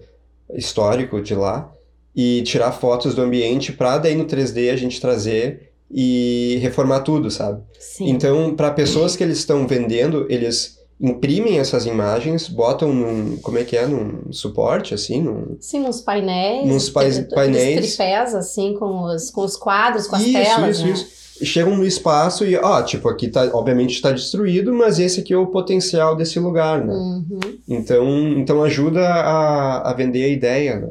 histórico 0.54 1.20
de 1.20 1.34
lá, 1.34 1.74
e 2.16 2.44
tirar 2.44 2.72
fotos 2.72 3.16
do 3.16 3.24
ambiente 3.24 3.74
para 3.74 3.98
daí 3.98 4.14
no 4.14 4.26
3D 4.26 4.72
a 4.72 4.76
gente 4.76 5.02
trazer 5.02 5.72
e 5.90 6.60
reformar 6.62 7.00
tudo, 7.00 7.32
sabe? 7.32 7.64
Sim. 7.80 8.10
Então, 8.10 8.56
para 8.56 8.70
pessoas 8.70 9.16
que 9.16 9.24
eles 9.24 9.40
estão 9.40 9.68
vendendo, 9.68 10.28
eles 10.30 10.75
imprimem 11.00 11.60
essas 11.60 11.86
imagens, 11.86 12.48
botam 12.48 12.94
num. 12.94 13.38
Como 13.38 13.58
é 13.58 13.64
que 13.64 13.76
é? 13.76 13.86
Num 13.86 14.32
suporte, 14.32 14.94
assim, 14.94 15.22
num. 15.22 15.58
Sim, 15.60 15.80
nos 15.80 16.02
painéis. 16.02 16.68
Nos 16.68 16.90
pais- 16.90 17.20
painéis. 17.34 17.96
tripés, 17.96 18.34
assim, 18.34 18.74
com 18.76 19.04
os, 19.04 19.30
com 19.30 19.42
os 19.42 19.58
quadros, 19.58 20.08
com 20.08 20.16
as 20.16 20.24
isso, 20.24 20.34
telas. 20.34 20.78
isso, 20.78 20.86
né? 20.86 20.92
isso. 20.94 21.26
Chegam 21.44 21.76
no 21.76 21.86
espaço 21.86 22.46
e, 22.46 22.56
ó, 22.56 22.82
tipo, 22.82 23.10
aqui 23.10 23.28
tá, 23.28 23.50
obviamente 23.54 23.94
está 23.94 24.10
destruído, 24.10 24.74
mas 24.74 25.00
esse 25.00 25.20
aqui 25.20 25.34
é 25.34 25.38
o 25.38 25.48
potencial 25.48 26.16
desse 26.16 26.40
lugar, 26.40 26.86
né? 26.86 26.94
Uhum. 26.94 27.40
Então, 27.68 28.30
então 28.38 28.64
ajuda 28.64 29.02
a, 29.06 29.90
a 29.92 29.94
vender 29.94 30.24
a 30.24 30.30
ideia, 30.30 30.80
né? 30.80 30.90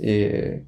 E, 0.00 0.60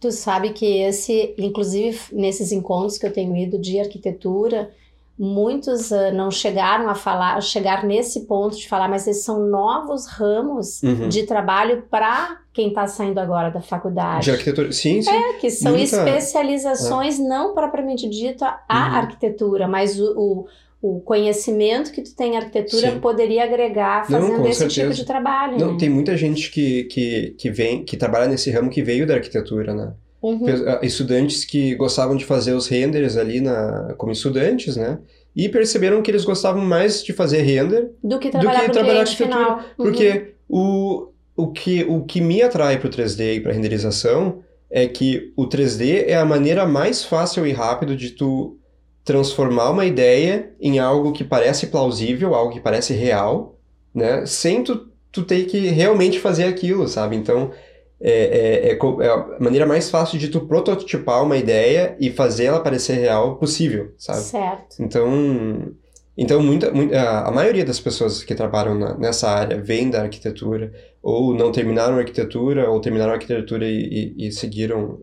Tu 0.00 0.12
sabe 0.12 0.50
que 0.50 0.80
esse, 0.80 1.34
inclusive 1.38 1.98
nesses 2.12 2.52
encontros 2.52 2.98
que 2.98 3.06
eu 3.06 3.12
tenho 3.12 3.36
ido 3.36 3.58
de 3.58 3.80
arquitetura, 3.80 4.70
muitos 5.18 5.92
ah, 5.92 6.12
não 6.12 6.30
chegaram 6.30 6.88
a 6.88 6.94
falar, 6.94 7.40
chegar 7.42 7.84
nesse 7.84 8.26
ponto 8.26 8.56
de 8.56 8.68
falar, 8.68 8.88
mas 8.88 9.06
esses 9.06 9.24
são 9.24 9.40
novos 9.48 10.06
ramos 10.06 10.82
Uhum. 10.82 11.08
de 11.08 11.24
trabalho 11.24 11.82
para 11.90 12.38
quem 12.52 12.68
está 12.68 12.86
saindo 12.86 13.18
agora 13.18 13.50
da 13.50 13.60
faculdade. 13.60 14.24
de 14.24 14.30
arquitetura. 14.30 14.70
Sim, 14.72 15.02
sim. 15.02 15.10
É, 15.10 15.32
que 15.34 15.50
são 15.50 15.72
muita- 15.72 15.84
especializações 15.96 17.18
não 17.18 17.54
propriamente 17.54 18.08
dita 18.08 18.60
a 18.68 18.88
Uhum. 18.90 18.94
arquitetura, 18.96 19.66
mas 19.68 19.98
o, 20.00 20.46
o, 20.82 20.96
o 20.96 21.00
conhecimento 21.00 21.90
que 21.92 22.02
tu 22.02 22.14
tem 22.14 22.34
em 22.34 22.36
arquitetura 22.36 22.92
Sim. 22.92 23.00
poderia 23.00 23.44
agregar 23.44 24.08
Não, 24.10 24.20
fazendo 24.20 24.36
com 24.40 24.46
esse 24.46 24.60
tipo 24.60 24.72
certeza. 24.72 24.94
de 24.94 25.04
trabalho. 25.04 25.58
Não, 25.58 25.72
né? 25.72 25.76
tem 25.78 25.88
muita 25.88 26.16
gente 26.16 26.50
que, 26.50 26.84
que, 26.84 27.34
que 27.38 27.50
vem, 27.50 27.84
que 27.84 27.96
trabalha 27.96 28.26
nesse 28.28 28.50
ramo 28.50 28.70
que 28.70 28.82
veio 28.82 29.06
da 29.06 29.14
arquitetura, 29.14 29.74
né? 29.74 29.92
Uhum. 30.22 30.46
Ah, 30.66 30.80
Estudantes 30.82 31.44
que 31.44 31.74
gostavam 31.76 32.16
de 32.16 32.24
fazer 32.24 32.52
os 32.52 32.66
renders 32.68 33.16
ali 33.16 33.40
na, 33.40 33.94
como 33.96 34.12
estudantes, 34.12 34.76
né? 34.76 34.98
E 35.36 35.48
perceberam 35.48 36.02
que 36.02 36.10
eles 36.10 36.24
gostavam 36.24 36.64
mais 36.64 37.04
de 37.04 37.12
fazer 37.12 37.42
render 37.42 37.90
Do 38.02 38.18
que 38.18 38.28
do 38.28 38.32
trabalhar 38.32 38.64
que 38.64 38.64
para 38.64 38.70
o 38.70 38.72
trabalhar 38.72 39.00
arquitetura. 39.00 39.36
final. 39.36 39.58
Uhum. 39.58 39.64
Porque 39.76 40.34
o, 40.48 41.08
o, 41.36 41.52
que, 41.52 41.84
o 41.84 42.04
que 42.04 42.20
me 42.20 42.42
atrai 42.42 42.78
para 42.78 42.88
o 42.88 42.90
3D 42.90 43.36
e 43.36 43.40
para 43.40 43.52
renderização 43.52 44.42
é 44.70 44.86
que 44.88 45.32
o 45.36 45.46
3D 45.48 46.04
é 46.06 46.16
a 46.16 46.24
maneira 46.24 46.66
mais 46.66 47.04
fácil 47.04 47.46
e 47.46 47.52
rápida 47.52 47.94
de 47.96 48.10
tu 48.10 48.58
transformar 49.04 49.70
uma 49.70 49.86
ideia 49.86 50.50
em 50.60 50.78
algo 50.78 51.12
que 51.12 51.24
parece 51.24 51.68
plausível, 51.68 52.34
algo 52.34 52.52
que 52.52 52.60
parece 52.60 52.92
real, 52.92 53.58
né? 53.94 54.26
Sem 54.26 54.62
tu, 54.62 54.88
tu 55.10 55.22
ter 55.22 55.46
que 55.46 55.58
realmente 55.68 56.18
fazer 56.20 56.44
aquilo, 56.44 56.86
sabe? 56.88 57.16
Então, 57.16 57.50
é, 58.00 58.68
é, 58.70 58.72
é, 58.72 58.78
é 58.78 59.08
a 59.10 59.36
maneira 59.40 59.66
mais 59.66 59.90
fácil 59.90 60.18
de 60.18 60.28
tu 60.28 60.40
prototipar 60.46 61.22
uma 61.22 61.36
ideia 61.36 61.96
e 62.00 62.10
fazer 62.10 62.44
ela 62.44 62.60
parecer 62.60 62.94
real 62.94 63.36
possível, 63.36 63.92
sabe? 63.98 64.20
Certo. 64.20 64.76
Então, 64.80 65.72
então 66.16 66.42
muita, 66.42 66.70
muita, 66.72 67.00
a 67.00 67.28
a 67.28 67.30
maioria 67.32 67.64
das 67.64 67.80
pessoas 67.80 68.22
que 68.24 68.34
trabalham 68.34 68.74
na- 68.76 68.96
nessa 68.98 69.28
área 69.28 69.60
vem 69.60 69.90
da 69.90 70.02
arquitetura, 70.02 70.72
ou 71.02 71.34
não 71.34 71.50
terminaram 71.52 71.96
a 71.96 71.98
arquitetura, 71.98 72.70
ou 72.70 72.80
terminaram 72.80 73.12
a 73.12 73.14
arquitetura 73.14 73.66
e, 73.66 74.14
e- 74.16 74.28
e 74.28 74.32
seguiram 74.32 75.00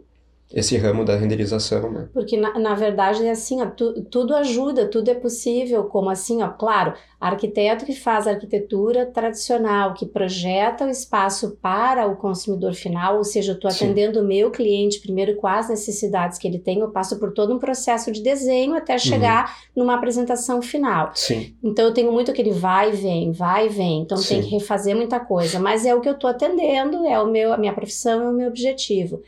esse 0.55 0.77
ramo 0.77 1.03
da 1.03 1.17
renderização, 1.17 1.91
né? 1.91 2.07
Porque, 2.13 2.37
na, 2.37 2.57
na 2.57 2.73
verdade, 2.73 3.25
é 3.25 3.31
assim, 3.31 3.61
ó, 3.61 3.65
tu, 3.65 4.01
tudo 4.03 4.33
ajuda, 4.33 4.87
tudo 4.87 5.11
é 5.11 5.13
possível, 5.13 5.83
como 5.83 6.09
assim, 6.09 6.41
ó, 6.41 6.47
claro, 6.47 6.93
arquiteto 7.19 7.85
que 7.85 7.93
faz 7.93 8.25
arquitetura 8.25 9.05
tradicional, 9.05 9.93
que 9.93 10.05
projeta 10.05 10.85
o 10.85 10.89
espaço 10.89 11.57
para 11.61 12.07
o 12.07 12.15
consumidor 12.15 12.73
final, 12.73 13.17
ou 13.17 13.25
seja, 13.25 13.51
eu 13.51 13.55
estou 13.55 13.69
atendendo 13.69 14.21
o 14.21 14.23
meu 14.23 14.49
cliente 14.49 15.01
primeiro 15.01 15.35
com 15.35 15.45
as 15.45 15.67
necessidades 15.67 16.37
que 16.37 16.47
ele 16.47 16.59
tem, 16.59 16.79
eu 16.79 16.89
passo 16.89 17.19
por 17.19 17.33
todo 17.33 17.53
um 17.53 17.59
processo 17.59 18.09
de 18.09 18.23
desenho 18.23 18.75
até 18.75 18.97
chegar 18.97 19.49
uhum. 19.75 19.83
numa 19.83 19.95
apresentação 19.95 20.61
final. 20.61 21.11
Sim. 21.15 21.53
Então, 21.61 21.83
eu 21.83 21.93
tenho 21.93 22.13
muito 22.13 22.31
aquele 22.31 22.51
vai 22.51 22.91
e 22.91 22.95
vem, 22.95 23.33
vai 23.33 23.65
e 23.65 23.69
vem, 23.69 24.03
então 24.03 24.17
Sim. 24.17 24.35
tem 24.35 24.43
que 24.43 24.51
refazer 24.51 24.95
muita 24.95 25.19
coisa, 25.19 25.59
mas 25.59 25.85
é 25.85 25.93
o 25.93 25.99
que 25.99 26.07
eu 26.07 26.13
estou 26.13 26.29
atendendo, 26.29 27.05
é 27.05 27.19
o 27.19 27.27
meu, 27.27 27.51
a 27.51 27.57
minha 27.57 27.73
profissão, 27.73 28.21
é 28.21 28.29
o 28.29 28.33
meu 28.33 28.47
objetivo. 28.47 29.21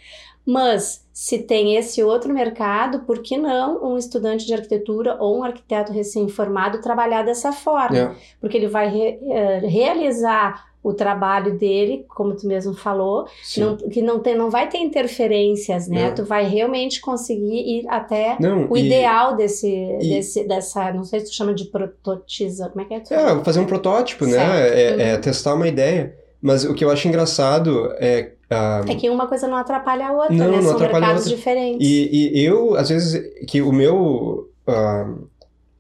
Mas 0.48 1.06
se 1.12 1.40
tem 1.40 1.76
esse 1.76 2.02
outro 2.02 2.34
mercado, 2.34 3.00
por 3.00 3.22
que 3.22 3.38
não 3.38 3.84
um 3.84 3.98
estudante 3.98 4.46
de 4.46 4.54
arquitetura 4.54 5.18
ou 5.20 5.40
um 5.40 5.44
arquiteto 5.44 5.92
recém-formado 5.92 6.80
trabalhar 6.80 7.24
dessa 7.24 7.52
forma? 7.52 7.98
É. 7.98 8.16
Porque 8.40 8.56
ele 8.56 8.68
vai 8.68 8.88
re, 8.88 9.20
uh, 9.22 9.68
realizar 9.68 10.68
o 10.82 10.94
trabalho 10.94 11.58
dele, 11.58 12.06
como 12.08 12.34
tu 12.34 12.48
mesmo 12.48 12.74
falou, 12.74 13.26
não, 13.58 13.76
que 13.76 14.02
não, 14.02 14.20
tem, 14.20 14.38
não 14.38 14.50
vai 14.50 14.70
ter 14.70 14.78
interferências, 14.78 15.90
né? 15.90 16.04
É. 16.04 16.12
Tu 16.12 16.24
vai 16.24 16.48
realmente 16.48 17.02
conseguir 17.02 17.80
ir 17.80 17.86
até 17.90 18.38
não, 18.40 18.70
o 18.70 18.78
e, 18.78 18.86
ideal 18.86 19.36
desse, 19.36 19.68
e, 19.68 20.10
desse, 20.10 20.48
dessa, 20.48 20.94
não 20.94 21.04
sei 21.04 21.20
se 21.20 21.26
tu 21.26 21.34
chama 21.34 21.54
de 21.54 21.66
prototiza, 21.66 22.70
como 22.70 22.82
é 22.82 22.86
que 22.86 22.94
é? 22.94 23.18
É, 23.18 23.44
fazer 23.44 23.60
um 23.60 23.66
protótipo, 23.66 24.26
né? 24.26 24.32
certo. 24.32 24.98
né? 24.98 25.10
É, 25.10 25.14
é 25.14 25.18
testar 25.18 25.56
uma 25.56 25.68
ideia. 25.68 26.16
Mas 26.42 26.64
o 26.64 26.74
que 26.74 26.86
eu 26.86 26.92
acho 26.92 27.08
engraçado 27.08 27.94
é 28.00 28.32
ah, 28.50 28.82
é 28.88 28.96
que 28.96 29.10
uma 29.10 29.28
coisa 29.28 29.48
não 29.48 29.58
atrapalha 29.58 30.08
a 30.08 30.14
outra, 30.14 30.34
não, 30.34 30.52
né? 30.52 30.62
Não 30.62 30.72
São 30.72 30.80
mercados 30.80 31.24
outra. 31.24 31.36
diferentes. 31.36 31.86
E, 31.86 32.40
e, 32.40 32.46
eu, 32.46 32.76
às 32.76 32.90
vezes, 32.90 33.22
que 33.46 33.62
o 33.62 33.72
meu. 33.72 34.50
Uh, 34.68 35.28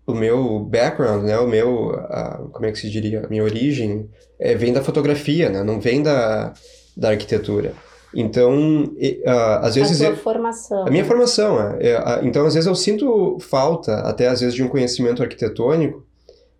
o 0.05 0.13
meu 0.13 0.59
background, 0.59 1.23
né? 1.23 1.37
O 1.37 1.47
meu. 1.47 1.91
Uh, 1.91 2.49
como 2.51 2.65
é 2.65 2.71
que 2.71 2.79
se 2.79 2.89
diria? 2.89 3.25
A 3.25 3.29
minha 3.29 3.43
origem 3.43 4.09
é, 4.39 4.55
vem 4.55 4.73
da 4.73 4.81
fotografia, 4.81 5.49
né? 5.49 5.63
Não 5.63 5.79
vem 5.79 6.03
da, 6.03 6.53
da 6.95 7.09
arquitetura. 7.09 7.73
Então, 8.13 8.83
uh, 8.83 9.29
às 9.61 9.75
vezes. 9.75 10.01
A 10.01 10.07
sua 10.07 10.15
formação. 10.17 10.87
A 10.87 10.91
minha 10.91 11.05
formação, 11.05 11.77
é. 11.79 11.91
é 11.91 12.19
então, 12.23 12.45
às 12.45 12.53
vezes, 12.53 12.67
eu 12.67 12.75
sinto 12.75 13.37
falta, 13.39 13.99
até 13.99 14.27
às 14.27 14.41
vezes, 14.41 14.55
de 14.55 14.63
um 14.63 14.67
conhecimento 14.67 15.23
arquitetônico, 15.23 16.05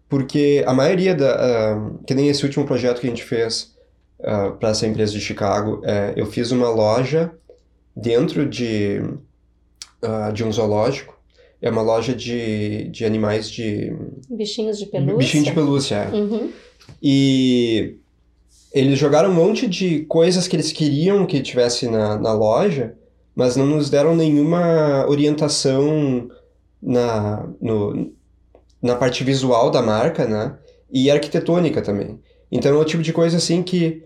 porque 0.08 0.64
a 0.66 0.74
maioria 0.74 1.14
da. 1.14 1.76
Uh, 1.76 2.00
que 2.06 2.14
nem 2.14 2.30
esse 2.30 2.46
último 2.46 2.66
projeto 2.66 3.02
que 3.02 3.08
a 3.08 3.10
gente 3.10 3.24
fez 3.24 3.76
uh, 4.20 4.26
ah, 4.26 4.52
para 4.52 4.70
essa 4.70 4.88
empresa 4.88 5.12
de 5.14 5.22
Chicago. 5.22 5.82
É, 5.84 6.14
eu 6.16 6.26
fiz 6.26 6.52
uma 6.52 6.70
loja 6.70 7.32
dentro 7.96 8.48
de, 8.48 9.02
uh, 10.04 10.32
de 10.34 10.44
um 10.44 10.52
zoológico. 10.52 11.18
É 11.62 11.70
uma 11.70 11.82
loja 11.82 12.14
de, 12.14 12.88
de 12.90 13.04
animais 13.04 13.50
de... 13.50 13.92
Bichinhos 14.30 14.78
de 14.78 14.86
pelúcia. 14.86 15.18
Bichinhos 15.18 15.48
de 15.48 15.54
pelúcia, 15.54 15.96
é. 15.96 16.16
Uhum. 16.16 16.52
E 17.02 17.96
eles 18.72 19.00
jogaram 19.00 19.32
um 19.32 19.34
monte 19.34 19.68
de 19.68 20.02
coisas 20.02 20.48
que 20.48 20.56
eles 20.56 20.72
queriam 20.72 21.26
que 21.26 21.42
tivesse 21.42 21.88
na, 21.88 22.18
na 22.18 22.32
loja, 22.32 22.96
mas 23.36 23.56
não 23.56 23.66
nos 23.66 23.90
deram 23.90 24.16
nenhuma 24.16 25.08
orientação 25.08 26.30
na, 26.82 27.50
no, 27.60 28.12
na 28.82 28.96
parte 28.96 29.24
visual 29.24 29.72
da 29.72 29.82
marca, 29.82 30.28
né? 30.28 30.56
E 30.92 31.10
arquitetônica 31.10 31.82
também. 31.82 32.20
Então 32.52 32.72
é 32.72 32.80
o 32.80 32.86
tipo 32.86 33.04
de 33.04 33.12
coisa 33.12 33.38
assim 33.38 33.62
que 33.62 34.04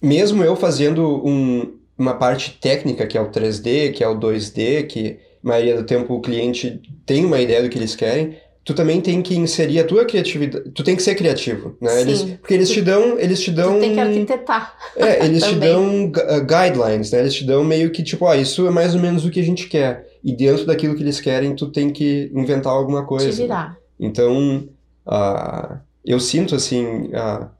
mesmo 0.00 0.42
eu 0.42 0.54
fazendo 0.56 1.26
um, 1.26 1.74
uma 1.96 2.14
parte 2.14 2.58
técnica, 2.60 3.06
que 3.06 3.18
é 3.18 3.20
o 3.20 3.30
3D, 3.30 3.92
que 3.92 4.04
é 4.04 4.08
o 4.08 4.18
2D, 4.18 4.86
que 4.86 5.18
a 5.44 5.48
maioria 5.48 5.76
do 5.76 5.84
tempo 5.84 6.14
o 6.14 6.20
cliente 6.20 6.80
tem 7.04 7.24
uma 7.24 7.40
ideia 7.40 7.62
do 7.62 7.68
que 7.68 7.78
eles 7.78 7.96
querem, 7.96 8.36
tu 8.64 8.74
também 8.74 9.00
tem 9.00 9.22
que 9.22 9.34
inserir 9.34 9.80
a 9.80 9.84
tua 9.84 10.04
criatividade, 10.04 10.70
tu 10.72 10.84
tem 10.84 10.94
que 10.94 11.02
ser 11.02 11.14
criativo, 11.14 11.76
né? 11.80 11.90
Sim. 11.90 12.00
Eles, 12.00 12.22
porque 12.38 12.54
eles 12.54 12.68
te 12.68 12.82
dão, 12.82 13.18
eles 13.18 13.40
te 13.40 13.50
dão... 13.50 13.74
Tu 13.74 13.80
tem 13.80 13.94
que 13.94 14.00
arquitetar. 14.00 14.74
É, 14.94 15.24
eles 15.26 15.42
te 15.42 15.54
dão 15.54 16.04
uh, 16.04 16.40
guidelines, 16.44 17.10
né? 17.10 17.20
Eles 17.20 17.34
te 17.34 17.44
dão 17.44 17.64
meio 17.64 17.90
que 17.90 18.02
tipo, 18.02 18.26
ó, 18.26 18.34
isso 18.34 18.66
é 18.66 18.70
mais 18.70 18.94
ou 18.94 19.00
menos 19.00 19.24
o 19.24 19.30
que 19.30 19.40
a 19.40 19.44
gente 19.44 19.68
quer. 19.68 20.06
E 20.22 20.36
dentro 20.36 20.66
daquilo 20.66 20.94
que 20.94 21.02
eles 21.02 21.20
querem, 21.20 21.54
tu 21.54 21.70
tem 21.70 21.90
que 21.90 22.30
inventar 22.34 22.72
alguma 22.72 23.06
coisa. 23.06 23.30
Te 23.30 23.36
virar. 23.36 23.70
Né? 23.70 23.76
Então, 23.98 24.68
uh, 25.06 25.78
eu 26.04 26.20
sinto 26.20 26.54
assim... 26.54 26.84
Uh, 27.06 27.57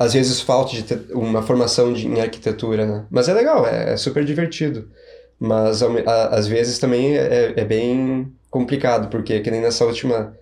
às 0.00 0.14
vezes 0.14 0.40
falta 0.40 0.72
de 0.72 1.12
uma 1.12 1.42
formação 1.42 1.92
de, 1.92 2.08
em 2.08 2.22
arquitetura, 2.22 2.86
né? 2.86 3.06
Mas 3.10 3.28
é 3.28 3.34
legal, 3.34 3.66
é, 3.66 3.92
é 3.92 3.96
super 3.98 4.24
divertido. 4.24 4.88
Mas 5.38 5.82
a, 5.82 6.28
às 6.28 6.46
vezes 6.46 6.78
também 6.78 7.18
é, 7.18 7.52
é, 7.54 7.64
bem 7.66 8.32
complicado, 8.48 9.10
porque 9.10 9.40
que 9.40 9.50
nem 9.50 9.60
nessa 9.60 9.84
última 9.84 10.34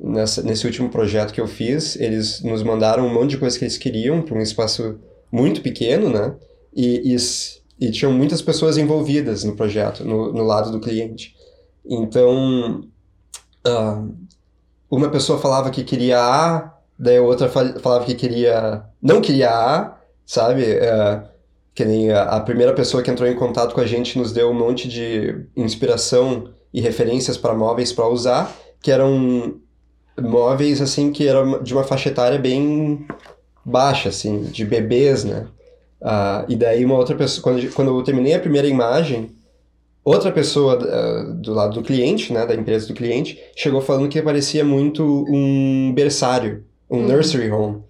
nessa, 0.00 0.44
nesse 0.44 0.64
último 0.64 0.90
projeto 0.90 1.34
que 1.34 1.40
eu 1.40 1.48
fiz, 1.48 1.96
eles 1.96 2.40
nos 2.42 2.62
mandaram 2.62 3.04
um 3.04 3.12
monte 3.12 3.30
de 3.30 3.38
coisa 3.38 3.58
que 3.58 3.64
eles 3.64 3.76
queriam 3.76 4.22
para 4.22 4.38
um 4.38 4.40
espaço 4.40 5.00
muito 5.30 5.60
pequeno, 5.60 6.08
né? 6.08 6.32
E, 6.72 7.16
e, 7.16 7.16
e, 7.80 7.90
tinham 7.90 8.12
muitas 8.12 8.40
pessoas 8.40 8.78
envolvidas 8.78 9.42
no 9.42 9.56
projeto, 9.56 10.04
no, 10.04 10.32
no 10.32 10.44
lado 10.44 10.70
do 10.70 10.78
cliente. 10.78 11.34
Então, 11.84 12.84
uh, 13.66 14.14
uma 14.88 15.10
pessoa 15.10 15.40
falava 15.40 15.70
que 15.70 15.82
queria 15.82 16.20
A, 16.20 16.73
Daí 16.98 17.16
a 17.16 17.22
outra 17.22 17.48
falava 17.48 18.04
que 18.04 18.14
queria. 18.14 18.84
Não 19.02 19.20
queria 19.20 19.50
A, 19.50 19.98
sabe? 20.24 20.64
É, 20.64 21.22
que 21.74 21.84
nem 21.84 22.12
a, 22.12 22.38
primeira 22.40 22.72
pessoa 22.72 23.02
que 23.02 23.10
entrou 23.10 23.28
em 23.28 23.34
contato 23.34 23.74
com 23.74 23.80
a 23.80 23.86
gente 23.86 24.16
nos 24.16 24.32
deu 24.32 24.48
um 24.50 24.54
monte 24.54 24.88
de 24.88 25.44
inspiração 25.56 26.50
e 26.72 26.80
referências 26.80 27.36
para 27.36 27.54
móveis 27.54 27.92
para 27.92 28.08
usar, 28.08 28.54
que 28.80 28.92
eram 28.92 29.56
móveis 30.20 30.80
assim 30.80 31.10
que 31.10 31.26
eram 31.26 31.60
de 31.62 31.74
uma 31.74 31.82
faixa 31.82 32.08
etária 32.08 32.38
bem 32.38 33.04
baixa, 33.64 34.10
assim, 34.10 34.44
de 34.44 34.64
bebês, 34.64 35.24
né? 35.24 35.46
Uh, 36.00 36.44
e 36.48 36.54
daí 36.54 36.84
uma 36.84 36.96
outra 36.96 37.16
pessoa, 37.16 37.42
quando, 37.42 37.72
quando 37.72 37.98
eu 37.98 38.04
terminei 38.04 38.34
a 38.34 38.40
primeira 38.40 38.68
imagem, 38.68 39.30
outra 40.04 40.30
pessoa 40.30 40.78
uh, 40.78 41.34
do 41.34 41.54
lado 41.54 41.74
do 41.74 41.82
cliente, 41.82 42.32
né, 42.32 42.44
da 42.44 42.54
empresa 42.54 42.86
do 42.86 42.94
cliente, 42.94 43.40
chegou 43.56 43.80
falando 43.80 44.08
que 44.08 44.20
parecia 44.20 44.62
muito 44.64 45.24
um 45.28 45.92
berçário 45.94 46.62
um 46.94 47.00
uhum. 47.00 47.08
nursery 47.08 47.50
home. 47.50 47.82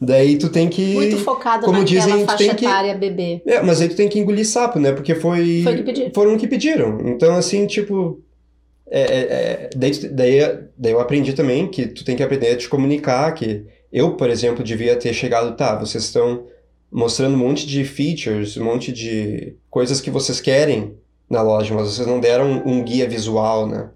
Daí 0.00 0.38
tu 0.38 0.48
tem 0.48 0.68
que. 0.68 0.94
Muito 0.94 1.18
focado 1.18 1.64
como 1.64 1.78
naquela 1.78 2.06
dizem, 2.06 2.24
faixa 2.24 2.38
tem 2.38 2.54
que, 2.54 2.64
etária 2.64 2.94
bebê. 2.94 3.42
É, 3.44 3.60
mas 3.60 3.80
aí 3.80 3.88
tu 3.88 3.96
tem 3.96 4.08
que 4.08 4.18
engolir 4.18 4.46
sapo, 4.46 4.78
né? 4.78 4.92
Porque 4.92 5.14
foi. 5.14 5.62
Foi 5.64 5.76
que 5.76 5.82
pediram. 5.82 6.10
Foram 6.14 6.38
que 6.38 6.46
pediram. 6.46 7.00
Então, 7.04 7.34
assim, 7.34 7.66
tipo. 7.66 8.22
É, 8.90 9.00
é, 9.00 9.18
é, 9.18 9.70
daí, 9.76 9.92
daí, 10.08 10.58
daí 10.78 10.92
eu 10.92 11.00
aprendi 11.00 11.34
também 11.34 11.66
que 11.66 11.86
tu 11.86 12.04
tem 12.04 12.16
que 12.16 12.22
aprender 12.22 12.52
a 12.52 12.56
te 12.56 12.68
comunicar. 12.68 13.34
Que 13.34 13.66
eu, 13.92 14.14
por 14.14 14.30
exemplo, 14.30 14.62
devia 14.62 14.94
ter 14.94 15.12
chegado, 15.12 15.56
tá, 15.56 15.74
vocês 15.74 16.04
estão 16.04 16.46
mostrando 16.90 17.34
um 17.34 17.38
monte 17.38 17.66
de 17.66 17.84
features, 17.84 18.56
um 18.56 18.64
monte 18.64 18.92
de 18.92 19.56
coisas 19.68 20.00
que 20.00 20.10
vocês 20.10 20.40
querem 20.40 20.94
na 21.28 21.42
loja, 21.42 21.74
mas 21.74 21.88
vocês 21.88 22.06
não 22.06 22.20
deram 22.20 22.62
um 22.64 22.82
guia 22.82 23.06
visual, 23.08 23.66
né? 23.66 23.90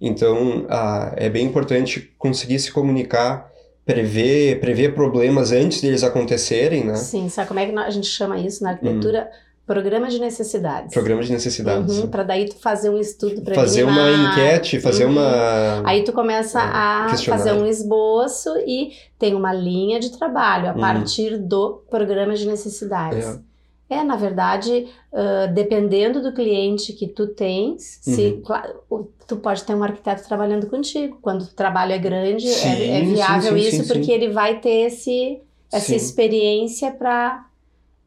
Então, 0.00 0.64
ah, 0.70 1.12
é 1.16 1.28
bem 1.28 1.44
importante 1.44 2.12
conseguir 2.16 2.58
se 2.60 2.72
comunicar 2.72 3.49
prever, 3.84 4.60
prever 4.60 4.94
problemas 4.94 5.52
antes 5.52 5.80
deles 5.80 6.02
acontecerem, 6.02 6.84
né? 6.84 6.94
Sim, 6.94 7.28
sabe 7.28 7.48
como 7.48 7.60
é 7.60 7.66
que 7.66 7.78
a 7.78 7.90
gente 7.90 8.06
chama 8.06 8.38
isso 8.38 8.62
na 8.62 8.70
arquitetura? 8.70 9.30
Hum. 9.30 9.50
Programa 9.66 10.08
de 10.08 10.18
necessidades. 10.18 10.92
Programa 10.92 11.22
de 11.22 11.30
necessidades. 11.30 11.98
Uhum, 11.98 12.08
para 12.08 12.24
daí 12.24 12.48
tu 12.48 12.56
fazer 12.56 12.90
um 12.90 12.98
estudo 12.98 13.40
para 13.40 13.54
Fazer 13.54 13.84
uma 13.84 14.10
enquete, 14.10 14.80
fazer 14.80 15.04
uhum. 15.04 15.12
uma. 15.12 15.88
Aí 15.88 16.02
tu 16.02 16.12
começa 16.12 16.58
é, 16.58 16.64
a 16.64 17.16
fazer 17.24 17.52
um 17.52 17.64
esboço 17.64 18.50
e 18.66 18.90
tem 19.16 19.32
uma 19.32 19.52
linha 19.52 20.00
de 20.00 20.10
trabalho 20.10 20.70
a 20.70 20.72
hum. 20.72 20.80
partir 20.80 21.38
do 21.38 21.84
programa 21.88 22.34
de 22.34 22.48
necessidades. 22.48 23.24
É. 23.24 23.49
É, 23.90 24.04
na 24.04 24.14
verdade, 24.14 24.86
uh, 25.12 25.52
dependendo 25.52 26.22
do 26.22 26.32
cliente 26.32 26.92
que 26.92 27.08
tu 27.08 27.26
tens, 27.26 27.98
se, 28.00 28.40
uhum. 28.48 29.08
tu 29.26 29.36
pode 29.38 29.64
ter 29.64 29.74
um 29.74 29.82
arquiteto 29.82 30.22
trabalhando 30.28 30.68
contigo. 30.68 31.18
Quando 31.20 31.42
o 31.42 31.48
trabalho 31.48 31.92
é 31.92 31.98
grande, 31.98 32.48
é, 32.48 32.52
sim, 32.52 32.68
é, 32.68 33.00
é, 33.00 33.02
viável 33.02 33.58
sim, 33.58 33.70
sim, 33.70 33.80
isso, 33.80 33.92
porque 33.92 34.12
ele 34.12 34.28
vai 34.28 34.60
ter 34.60 34.86
esse, 34.86 35.40
essa 35.72 35.92
experiência 35.92 36.92
para 36.92 37.44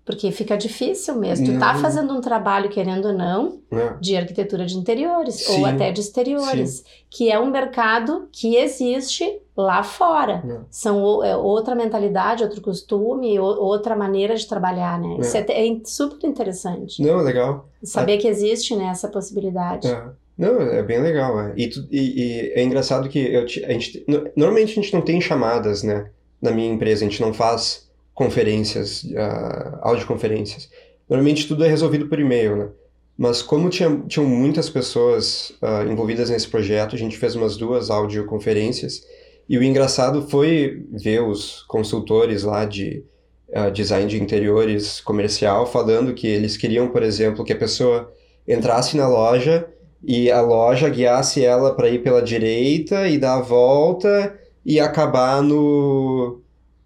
porque 0.05 0.31
fica 0.31 0.57
difícil 0.57 1.15
mesmo. 1.15 1.47
Não. 1.47 1.53
Tu 1.53 1.59
tá 1.59 1.75
fazendo 1.75 2.13
um 2.13 2.21
trabalho, 2.21 2.69
querendo 2.69 3.07
ou 3.07 3.13
não, 3.13 3.59
é. 3.71 3.93
de 3.99 4.17
arquitetura 4.17 4.65
de 4.65 4.77
interiores 4.77 5.35
Sim. 5.35 5.59
ou 5.59 5.65
até 5.65 5.91
de 5.91 6.01
exteriores, 6.01 6.77
Sim. 6.77 6.83
que 7.09 7.31
é 7.31 7.39
um 7.39 7.49
mercado 7.49 8.27
que 8.31 8.55
existe 8.55 9.39
lá 9.55 9.83
fora. 9.83 10.43
É. 10.47 10.59
São 10.69 11.23
é, 11.23 11.35
outra 11.35 11.75
mentalidade, 11.75 12.43
outro 12.43 12.61
costume, 12.61 13.39
outra 13.39 13.95
maneira 13.95 14.35
de 14.35 14.47
trabalhar, 14.47 14.99
né? 14.99 15.17
Isso 15.19 15.37
é, 15.37 15.45
é 15.49 15.77
super 15.85 16.27
interessante. 16.27 17.01
Não, 17.01 17.19
é 17.19 17.23
legal. 17.23 17.69
Saber 17.83 18.17
que 18.17 18.27
existe, 18.27 18.75
né, 18.75 18.85
essa 18.85 19.07
possibilidade. 19.07 19.87
É. 19.87 20.03
Não, 20.37 20.61
é 20.61 20.81
bem 20.81 20.99
legal. 20.99 21.39
É. 21.39 21.53
E, 21.55 21.67
tu, 21.69 21.87
e, 21.91 21.99
e, 21.99 22.53
é 22.53 22.63
engraçado 22.63 23.07
que 23.07 23.19
eu, 23.19 23.43
a 23.43 23.47
gente, 23.47 24.05
normalmente 24.35 24.71
a 24.71 24.81
gente 24.81 24.93
não 24.93 25.01
tem 25.01 25.21
chamadas, 25.21 25.83
né? 25.83 26.09
Na 26.41 26.51
minha 26.51 26.71
empresa, 26.71 27.05
a 27.05 27.07
gente 27.07 27.21
não 27.21 27.33
faz 27.33 27.87
conferências, 28.13 29.03
uh, 29.03 29.79
audioconferências. 29.81 30.69
Normalmente 31.07 31.47
tudo 31.47 31.63
é 31.63 31.67
resolvido 31.67 32.07
por 32.07 32.19
e-mail, 32.19 32.55
né? 32.55 32.69
Mas 33.17 33.41
como 33.41 33.69
tinha, 33.69 34.03
tinham 34.07 34.27
muitas 34.27 34.69
pessoas 34.69 35.51
uh, 35.61 35.89
envolvidas 35.89 36.29
nesse 36.29 36.47
projeto, 36.47 36.95
a 36.95 36.99
gente 36.99 37.15
fez 37.17 37.35
umas 37.35 37.55
duas 37.55 37.91
audioconferências. 37.91 39.03
E 39.47 39.57
o 39.57 39.63
engraçado 39.63 40.21
foi 40.29 40.85
ver 40.91 41.21
os 41.21 41.63
consultores 41.63 42.43
lá 42.43 42.65
de 42.65 43.03
uh, 43.49 43.71
design 43.71 44.07
de 44.09 44.21
interiores 44.21 45.01
comercial 45.01 45.65
falando 45.65 46.13
que 46.13 46.27
eles 46.27 46.57
queriam, 46.57 46.87
por 46.89 47.03
exemplo, 47.03 47.43
que 47.43 47.53
a 47.53 47.57
pessoa 47.57 48.11
entrasse 48.47 48.97
na 48.97 49.07
loja 49.07 49.67
e 50.03 50.29
a 50.29 50.41
loja 50.41 50.89
guiasse 50.89 51.43
ela 51.43 51.73
para 51.73 51.89
ir 51.89 52.03
pela 52.03 52.21
direita 52.21 53.07
e 53.07 53.17
dar 53.17 53.37
a 53.37 53.41
volta 53.41 54.37
e 54.65 54.79
acabar 54.79 55.41
no 55.41 56.41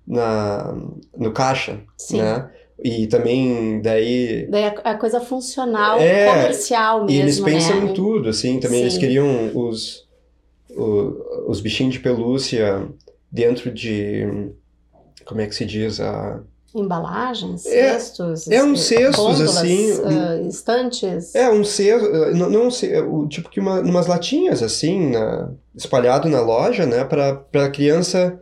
na 0.05 0.73
no 1.17 1.31
caixa, 1.31 1.79
Sim. 1.97 2.21
né? 2.21 2.49
E 2.83 3.07
também 3.07 3.81
daí 3.81 4.47
daí 4.49 4.65
a, 4.65 4.91
a 4.91 4.95
coisa 4.95 5.19
funcional, 5.19 5.99
é, 5.99 6.27
comercial 6.31 7.05
mesmo, 7.05 7.11
E 7.11 7.21
eles 7.21 7.39
pensam 7.39 7.81
né? 7.81 7.91
em 7.91 7.93
tudo, 7.93 8.29
assim, 8.29 8.59
também 8.59 8.77
Sim. 8.79 8.83
eles 8.83 8.97
queriam 8.97 9.51
os 9.55 10.06
o, 10.77 11.49
os 11.49 11.59
bichinhos 11.59 11.93
de 11.93 11.99
pelúcia 11.99 12.87
dentro 13.31 13.71
de 13.71 14.51
como 15.25 15.41
é 15.41 15.47
que 15.47 15.55
se 15.55 15.65
diz 15.65 15.99
a 15.99 16.41
embalagens, 16.75 17.65
é, 17.65 17.93
cestos, 17.93 18.47
é 18.49 18.63
um 18.63 18.75
cestos 18.75 19.41
assim, 19.41 19.91
uh, 19.93 20.47
estantes. 20.47 21.33
É 21.33 21.49
um 21.49 21.63
cesto, 21.63 22.07
não, 22.35 22.49
não 22.49 22.67
o 23.09 23.27
tipo 23.27 23.49
que 23.49 23.59
uma, 23.59 23.79
umas 23.79 24.05
latinhas 24.05 24.61
assim, 24.61 25.11
na, 25.11 25.49
espalhado 25.75 26.29
na 26.29 26.41
loja, 26.41 26.85
né, 26.85 27.03
para 27.03 27.35
para 27.35 27.69
criança 27.69 28.39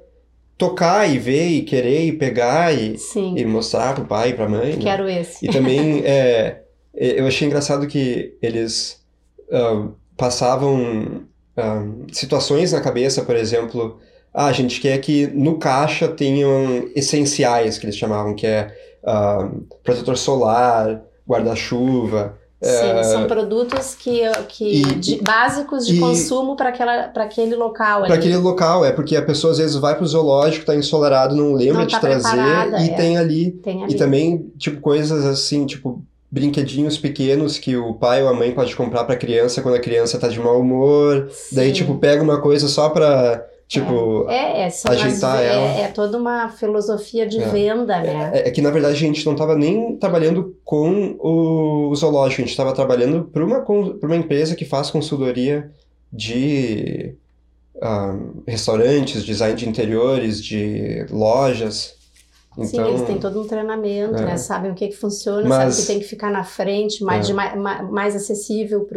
tocar 0.57 1.09
e 1.09 1.17
ver 1.17 1.47
e 1.47 1.61
querer 1.63 2.05
e 2.05 2.13
pegar 2.13 2.73
e, 2.73 2.97
Sim. 2.97 3.35
e 3.37 3.45
mostrar 3.45 3.93
pro 3.93 4.05
pai 4.05 4.29
e 4.29 4.33
pra 4.33 4.49
mãe. 4.49 4.73
Né? 4.73 4.81
Quero 4.81 5.07
esse. 5.07 5.45
E 5.45 5.49
também 5.49 6.01
é, 6.05 6.61
eu 6.93 7.27
achei 7.27 7.47
engraçado 7.47 7.87
que 7.87 8.37
eles 8.41 9.01
uh, 9.49 9.93
passavam 10.17 11.23
uh, 11.57 12.05
situações 12.11 12.71
na 12.71 12.81
cabeça, 12.81 13.23
por 13.23 13.35
exemplo, 13.35 13.99
ah, 14.33 14.47
a 14.47 14.51
gente 14.51 14.81
quer 14.81 14.97
que 14.99 15.27
no 15.27 15.57
caixa 15.57 16.09
tenham 16.09 16.89
essenciais, 16.93 17.77
que 17.77 17.85
eles 17.85 17.95
chamavam, 17.95 18.35
que 18.35 18.45
é 18.45 18.75
uh, 19.01 19.65
protetor 19.81 20.17
solar, 20.17 21.01
guarda-chuva. 21.25 22.37
Sim, 22.61 22.99
uh, 22.99 23.03
são 23.03 23.27
produtos 23.27 23.95
que, 23.95 24.21
que 24.49 24.81
e, 24.81 24.95
de, 24.95 25.21
básicos 25.21 25.85
de 25.85 25.95
e, 25.95 25.99
consumo 25.99 26.57
para 26.57 26.69
aquele 26.69 27.55
local. 27.55 28.03
Para 28.03 28.15
aquele 28.15 28.37
local, 28.37 28.83
é 28.83 28.91
porque 28.91 29.15
a 29.15 29.21
pessoa 29.21 29.51
às 29.51 29.57
vezes 29.57 29.75
vai 29.75 29.95
para 29.95 30.03
o 30.03 30.07
zoológico, 30.07 30.61
está 30.61 30.75
ensolarado, 30.75 31.35
não 31.35 31.53
lembra 31.53 31.81
não 31.81 31.87
de 31.87 31.93
tá 31.93 31.99
trazer 32.01 32.37
e 32.81 32.89
é. 32.89 32.95
tem, 32.95 33.17
ali, 33.17 33.51
tem 33.51 33.83
ali. 33.83 33.93
E 33.93 33.97
também, 33.97 34.51
tipo, 34.57 34.81
coisas 34.81 35.25
assim, 35.25 35.65
tipo, 35.65 36.03
brinquedinhos 36.35 36.97
pequenos 36.97 37.57
que 37.57 37.77
o 37.77 37.93
pai 37.93 38.21
ou 38.21 38.27
a 38.27 38.33
mãe 38.33 38.51
pode 38.51 38.75
comprar 38.75 39.05
para 39.05 39.15
a 39.15 39.17
criança 39.17 39.61
quando 39.61 39.75
a 39.75 39.79
criança 39.79 40.17
está 40.17 40.27
de 40.27 40.37
mau 40.37 40.59
humor. 40.59 41.29
Sim. 41.31 41.55
Daí, 41.55 41.71
tipo, 41.71 41.97
pega 41.97 42.21
uma 42.21 42.41
coisa 42.41 42.67
só 42.67 42.89
para 42.89 43.41
Tipo, 43.67 44.29
é, 44.29 44.67
é, 44.67 44.67
ajeitar 44.67 45.41
é, 45.41 45.47
ela. 45.47 45.65
É, 45.79 45.87
toda 45.87 46.19
uma 46.19 46.49
filosofia 46.49 47.25
de 47.25 47.41
é. 47.41 47.47
venda, 47.47 47.99
né? 47.99 48.31
É, 48.31 48.47
é, 48.47 48.51
que, 48.51 48.61
na 48.61 48.69
verdade, 48.69 48.93
a 48.93 48.99
gente 48.99 49.25
não 49.25 49.33
estava 49.33 49.55
nem 49.55 49.95
trabalhando 49.95 50.55
com 50.63 51.15
o 51.19 51.91
zoológico, 51.95 52.41
a 52.41 52.45
gente 52.45 52.51
estava 52.51 52.73
trabalhando 52.73 53.23
para 53.23 53.43
uma, 53.43 53.65
uma 54.03 54.15
empresa 54.15 54.55
que 54.55 54.65
faz 54.65 54.91
consultoria 54.91 55.71
de 56.13 57.15
um, 57.75 57.81
ah, 57.81 58.19
restaurantes, 58.47 59.25
design 59.25 59.55
de 59.55 59.67
interiores, 59.67 60.43
de 60.43 61.07
lojas. 61.09 61.95
Então, 62.57 62.85
Sim, 62.85 62.89
eles 62.89 63.01
têm 63.01 63.17
todo 63.19 63.41
um 63.41 63.47
treinamento, 63.47 64.15
é. 64.15 64.25
né? 64.25 64.37
Sabem 64.37 64.71
o 64.71 64.75
que, 64.75 64.87
que 64.87 64.95
funciona, 64.95 65.47
Mas, 65.47 65.75
sabem 65.75 65.75
que 65.75 65.87
tem 65.87 65.99
que 65.99 66.05
ficar 66.05 66.31
na 66.31 66.43
frente, 66.43 67.03
mais, 67.03 67.25
é. 67.25 67.27
de, 67.27 67.33
mais, 67.33 67.91
mais 67.91 68.15
acessível 68.15 68.87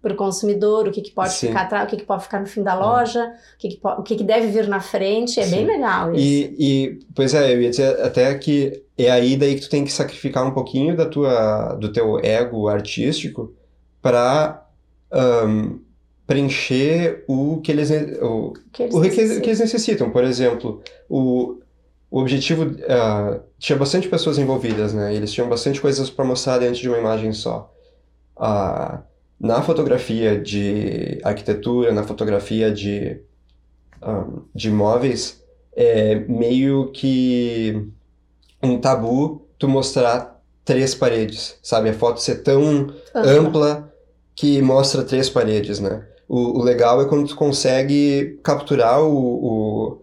para 0.00 0.12
o 0.12 0.16
consumidor, 0.16 0.88
o 0.88 0.90
que, 0.90 1.02
que 1.02 1.10
pode 1.10 1.32
Sim. 1.32 1.48
ficar 1.48 1.62
atrás, 1.62 1.84
o 1.84 1.90
que, 1.90 1.96
que 1.98 2.04
pode 2.04 2.24
ficar 2.24 2.40
no 2.40 2.46
fim 2.46 2.62
da 2.62 2.72
é. 2.72 2.76
loja, 2.76 3.32
o, 3.54 3.58
que, 3.58 3.68
que, 3.68 3.80
o 3.86 4.02
que, 4.02 4.16
que 4.16 4.24
deve 4.24 4.46
vir 4.46 4.66
na 4.66 4.80
frente. 4.80 5.38
É 5.38 5.44
Sim. 5.44 5.56
bem 5.56 5.66
legal 5.66 6.14
isso. 6.14 6.24
E, 6.24 6.56
e, 6.58 7.00
pois 7.14 7.34
é, 7.34 7.52
eu 7.52 7.60
ia 7.60 7.70
dizer 7.70 8.00
até 8.00 8.34
que 8.34 8.82
é 8.96 9.10
aí 9.10 9.36
daí 9.36 9.56
que 9.56 9.62
tu 9.62 9.70
tem 9.70 9.84
que 9.84 9.92
sacrificar 9.92 10.46
um 10.46 10.52
pouquinho 10.52 10.96
da 10.96 11.06
tua, 11.06 11.74
do 11.74 11.92
teu 11.92 12.18
ego 12.18 12.68
artístico 12.68 13.52
para 14.00 14.66
um, 15.12 15.80
preencher 16.26 17.24
o 17.28 17.60
que 17.60 17.72
eles, 17.72 17.90
o, 18.22 18.54
que 18.72 18.84
eles, 18.84 18.94
o 18.94 19.00
que, 19.02 19.10
que 19.40 19.48
eles 19.48 19.60
necessitam. 19.60 20.10
Por 20.10 20.24
exemplo, 20.24 20.82
o, 21.08 21.58
o 22.12 22.20
objetivo 22.20 22.64
uh, 22.64 23.40
tinha 23.58 23.78
bastante 23.78 24.06
pessoas 24.06 24.36
envolvidas, 24.36 24.92
né? 24.92 25.14
Eles 25.14 25.32
tinham 25.32 25.48
bastante 25.48 25.80
coisas 25.80 26.10
para 26.10 26.26
mostrar 26.26 26.58
dentro 26.58 26.78
de 26.78 26.86
uma 26.86 26.98
imagem 26.98 27.32
só. 27.32 27.72
Uh, 28.36 28.98
na 29.40 29.62
fotografia 29.62 30.38
de 30.38 31.18
arquitetura, 31.24 31.90
na 31.90 32.02
fotografia 32.02 32.70
de, 32.70 33.18
um, 34.02 34.06
ah, 34.06 34.26
de 34.54 34.68
imóveis, 34.68 35.42
é 35.74 36.16
meio 36.28 36.92
que 36.92 37.88
um 38.62 38.78
tabu 38.78 39.48
tu 39.58 39.66
mostrar 39.66 40.38
três 40.66 40.94
paredes, 40.94 41.56
sabe? 41.62 41.88
A 41.88 41.94
foto 41.94 42.20
ser 42.20 42.42
tão 42.42 42.62
uhum. 42.62 42.92
ampla 43.14 43.90
que 44.34 44.60
mostra 44.60 45.02
três 45.02 45.30
paredes, 45.30 45.80
né? 45.80 46.06
O, 46.28 46.60
o, 46.60 46.62
legal 46.62 47.00
é 47.00 47.06
quando 47.06 47.26
tu 47.26 47.34
consegue 47.34 48.38
capturar 48.44 49.02
o, 49.02 49.16
o 49.16 50.01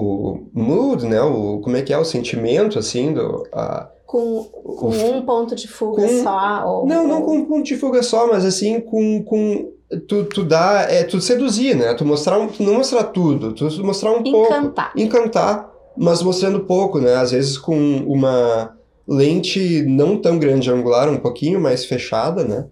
o 0.00 0.48
mood, 0.52 1.06
né? 1.06 1.20
O, 1.22 1.60
como 1.60 1.76
é 1.76 1.82
que 1.82 1.92
é 1.92 1.98
o 1.98 2.04
sentimento, 2.04 2.78
assim, 2.78 3.12
do... 3.12 3.46
A, 3.52 3.90
com, 4.06 4.44
com 4.44 4.86
o, 4.86 5.16
um 5.16 5.22
ponto 5.22 5.54
de 5.54 5.66
fuga 5.66 6.02
com, 6.02 6.22
só? 6.22 6.64
Ou, 6.66 6.86
não, 6.86 7.06
não 7.06 7.22
com 7.22 7.36
um 7.36 7.44
ponto 7.44 7.64
de 7.64 7.76
fuga 7.76 8.02
só, 8.02 8.26
mas 8.26 8.44
assim, 8.44 8.80
com... 8.80 9.22
com 9.24 9.72
tu, 10.06 10.24
tu 10.24 10.44
dá... 10.44 10.86
É 10.88 11.04
tu 11.04 11.20
seduzir, 11.20 11.74
né? 11.74 11.94
Tu 11.94 12.04
mostrar 12.04 12.38
um, 12.38 12.46
tu 12.48 12.62
não 12.62 12.74
mostrar 12.74 13.04
tudo, 13.04 13.52
tu 13.52 13.64
mostrar 13.84 14.12
um 14.12 14.20
Encantar. 14.24 14.92
pouco. 14.92 15.00
Encantar. 15.00 15.70
Mas 15.96 16.22
mostrando 16.22 16.60
pouco, 16.60 16.98
né? 17.00 17.14
Às 17.14 17.30
vezes 17.30 17.56
com 17.56 17.76
uma 18.06 18.74
lente 19.06 19.82
não 19.82 20.16
tão 20.16 20.38
grande 20.38 20.70
angular, 20.70 21.08
um 21.08 21.18
pouquinho 21.18 21.60
mais 21.60 21.84
fechada, 21.84 22.44
né? 22.44 22.66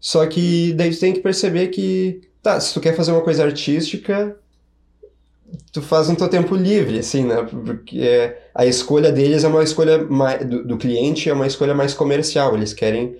Só 0.00 0.26
que 0.26 0.72
daí 0.74 0.90
tu 0.90 1.00
tem 1.00 1.12
que 1.12 1.20
perceber 1.20 1.68
que, 1.68 2.20
tá, 2.42 2.58
se 2.60 2.74
tu 2.74 2.80
quer 2.80 2.94
fazer 2.94 3.12
uma 3.12 3.22
coisa 3.22 3.44
artística, 3.44 4.36
tu 5.72 5.82
faz 5.82 6.08
no 6.08 6.16
teu 6.16 6.28
tempo 6.28 6.54
livre, 6.54 6.98
assim, 6.98 7.24
né? 7.24 7.42
Porque 7.42 8.00
é, 8.00 8.48
a 8.54 8.66
escolha 8.66 9.10
deles 9.10 9.44
é 9.44 9.48
uma 9.48 9.62
escolha 9.62 10.04
mais, 10.04 10.44
do, 10.46 10.64
do, 10.64 10.76
cliente 10.76 11.28
é 11.28 11.32
uma 11.32 11.46
escolha 11.46 11.74
mais 11.74 11.94
comercial. 11.94 12.54
Eles 12.54 12.72
querem 12.72 13.16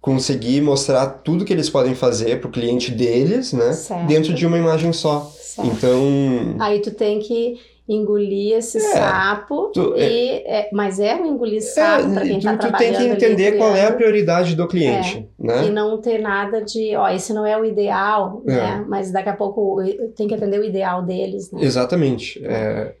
conseguir 0.00 0.60
mostrar 0.60 1.06
tudo 1.06 1.44
que 1.44 1.52
eles 1.52 1.70
podem 1.70 1.94
fazer 1.94 2.40
para 2.40 2.48
o 2.48 2.52
cliente 2.52 2.90
deles, 2.90 3.52
né? 3.52 3.72
Certo. 3.72 4.06
Dentro 4.06 4.34
de 4.34 4.46
uma 4.46 4.58
imagem 4.58 4.92
só. 4.92 5.32
Certo. 5.40 5.70
Então. 5.70 6.56
Aí 6.60 6.80
tu 6.80 6.90
tem 6.90 7.20
que 7.20 7.58
engolir 7.86 8.56
esse 8.56 8.78
é, 8.78 8.80
sapo 8.80 9.70
tu, 9.72 9.94
é 9.94 10.10
e, 10.10 10.30
é, 10.46 10.70
mas 10.72 10.98
é 10.98 11.14
um 11.16 11.26
engolir 11.26 11.58
é, 11.58 11.60
sapo 11.60 12.10
é, 12.10 12.14
para 12.14 12.22
quem 12.22 12.38
está 12.38 12.56
trabalhando 12.56 12.92
tu 12.92 12.98
tem 12.98 13.08
que 13.08 13.14
entender 13.14 13.48
ali, 13.48 13.58
qual 13.58 13.76
é 13.76 13.86
a 13.86 13.92
prioridade 13.92 14.56
do 14.56 14.66
cliente 14.66 15.28
é, 15.38 15.46
né 15.46 15.66
e 15.66 15.70
não 15.70 16.00
ter 16.00 16.18
nada 16.18 16.62
de 16.62 16.96
ó 16.96 17.08
esse 17.10 17.34
não 17.34 17.44
é 17.44 17.58
o 17.58 17.64
ideal 17.64 18.42
é. 18.46 18.52
né 18.52 18.84
mas 18.88 19.10
daqui 19.10 19.28
a 19.28 19.36
pouco 19.36 19.82
tem 20.16 20.26
que 20.26 20.34
atender 20.34 20.58
o 20.58 20.64
ideal 20.64 21.02
deles 21.02 21.52
né? 21.52 21.62
exatamente 21.62 22.42
é, 22.42 22.94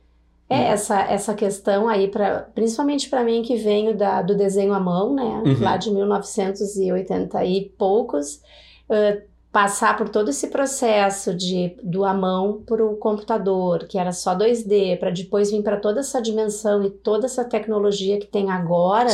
é 0.50 0.64
essa 0.64 1.00
essa 1.00 1.32
questão 1.32 1.88
aí 1.88 2.08
para 2.08 2.40
principalmente 2.54 3.08
para 3.08 3.24
mim 3.24 3.40
que 3.40 3.56
venho 3.56 3.96
da, 3.96 4.20
do 4.20 4.36
desenho 4.36 4.74
à 4.74 4.80
mão 4.80 5.14
né 5.14 5.42
uhum. 5.46 5.62
lá 5.62 5.78
de 5.78 5.90
1980 5.90 7.42
e 7.46 7.72
poucos 7.78 8.34
uh, 8.90 9.33
passar 9.54 9.96
por 9.96 10.08
todo 10.08 10.30
esse 10.30 10.48
processo 10.48 11.32
de 11.32 11.76
do 11.80 12.04
a 12.04 12.12
mão 12.12 12.64
para 12.66 12.84
o 12.84 12.96
computador, 12.96 13.86
que 13.86 13.96
era 13.96 14.10
só 14.10 14.36
2D, 14.36 14.98
para 14.98 15.10
depois 15.10 15.52
vir 15.52 15.62
para 15.62 15.76
toda 15.76 16.00
essa 16.00 16.20
dimensão 16.20 16.82
e 16.82 16.90
toda 16.90 17.26
essa 17.26 17.44
tecnologia 17.44 18.18
que 18.18 18.26
tem 18.26 18.50
agora, 18.50 19.10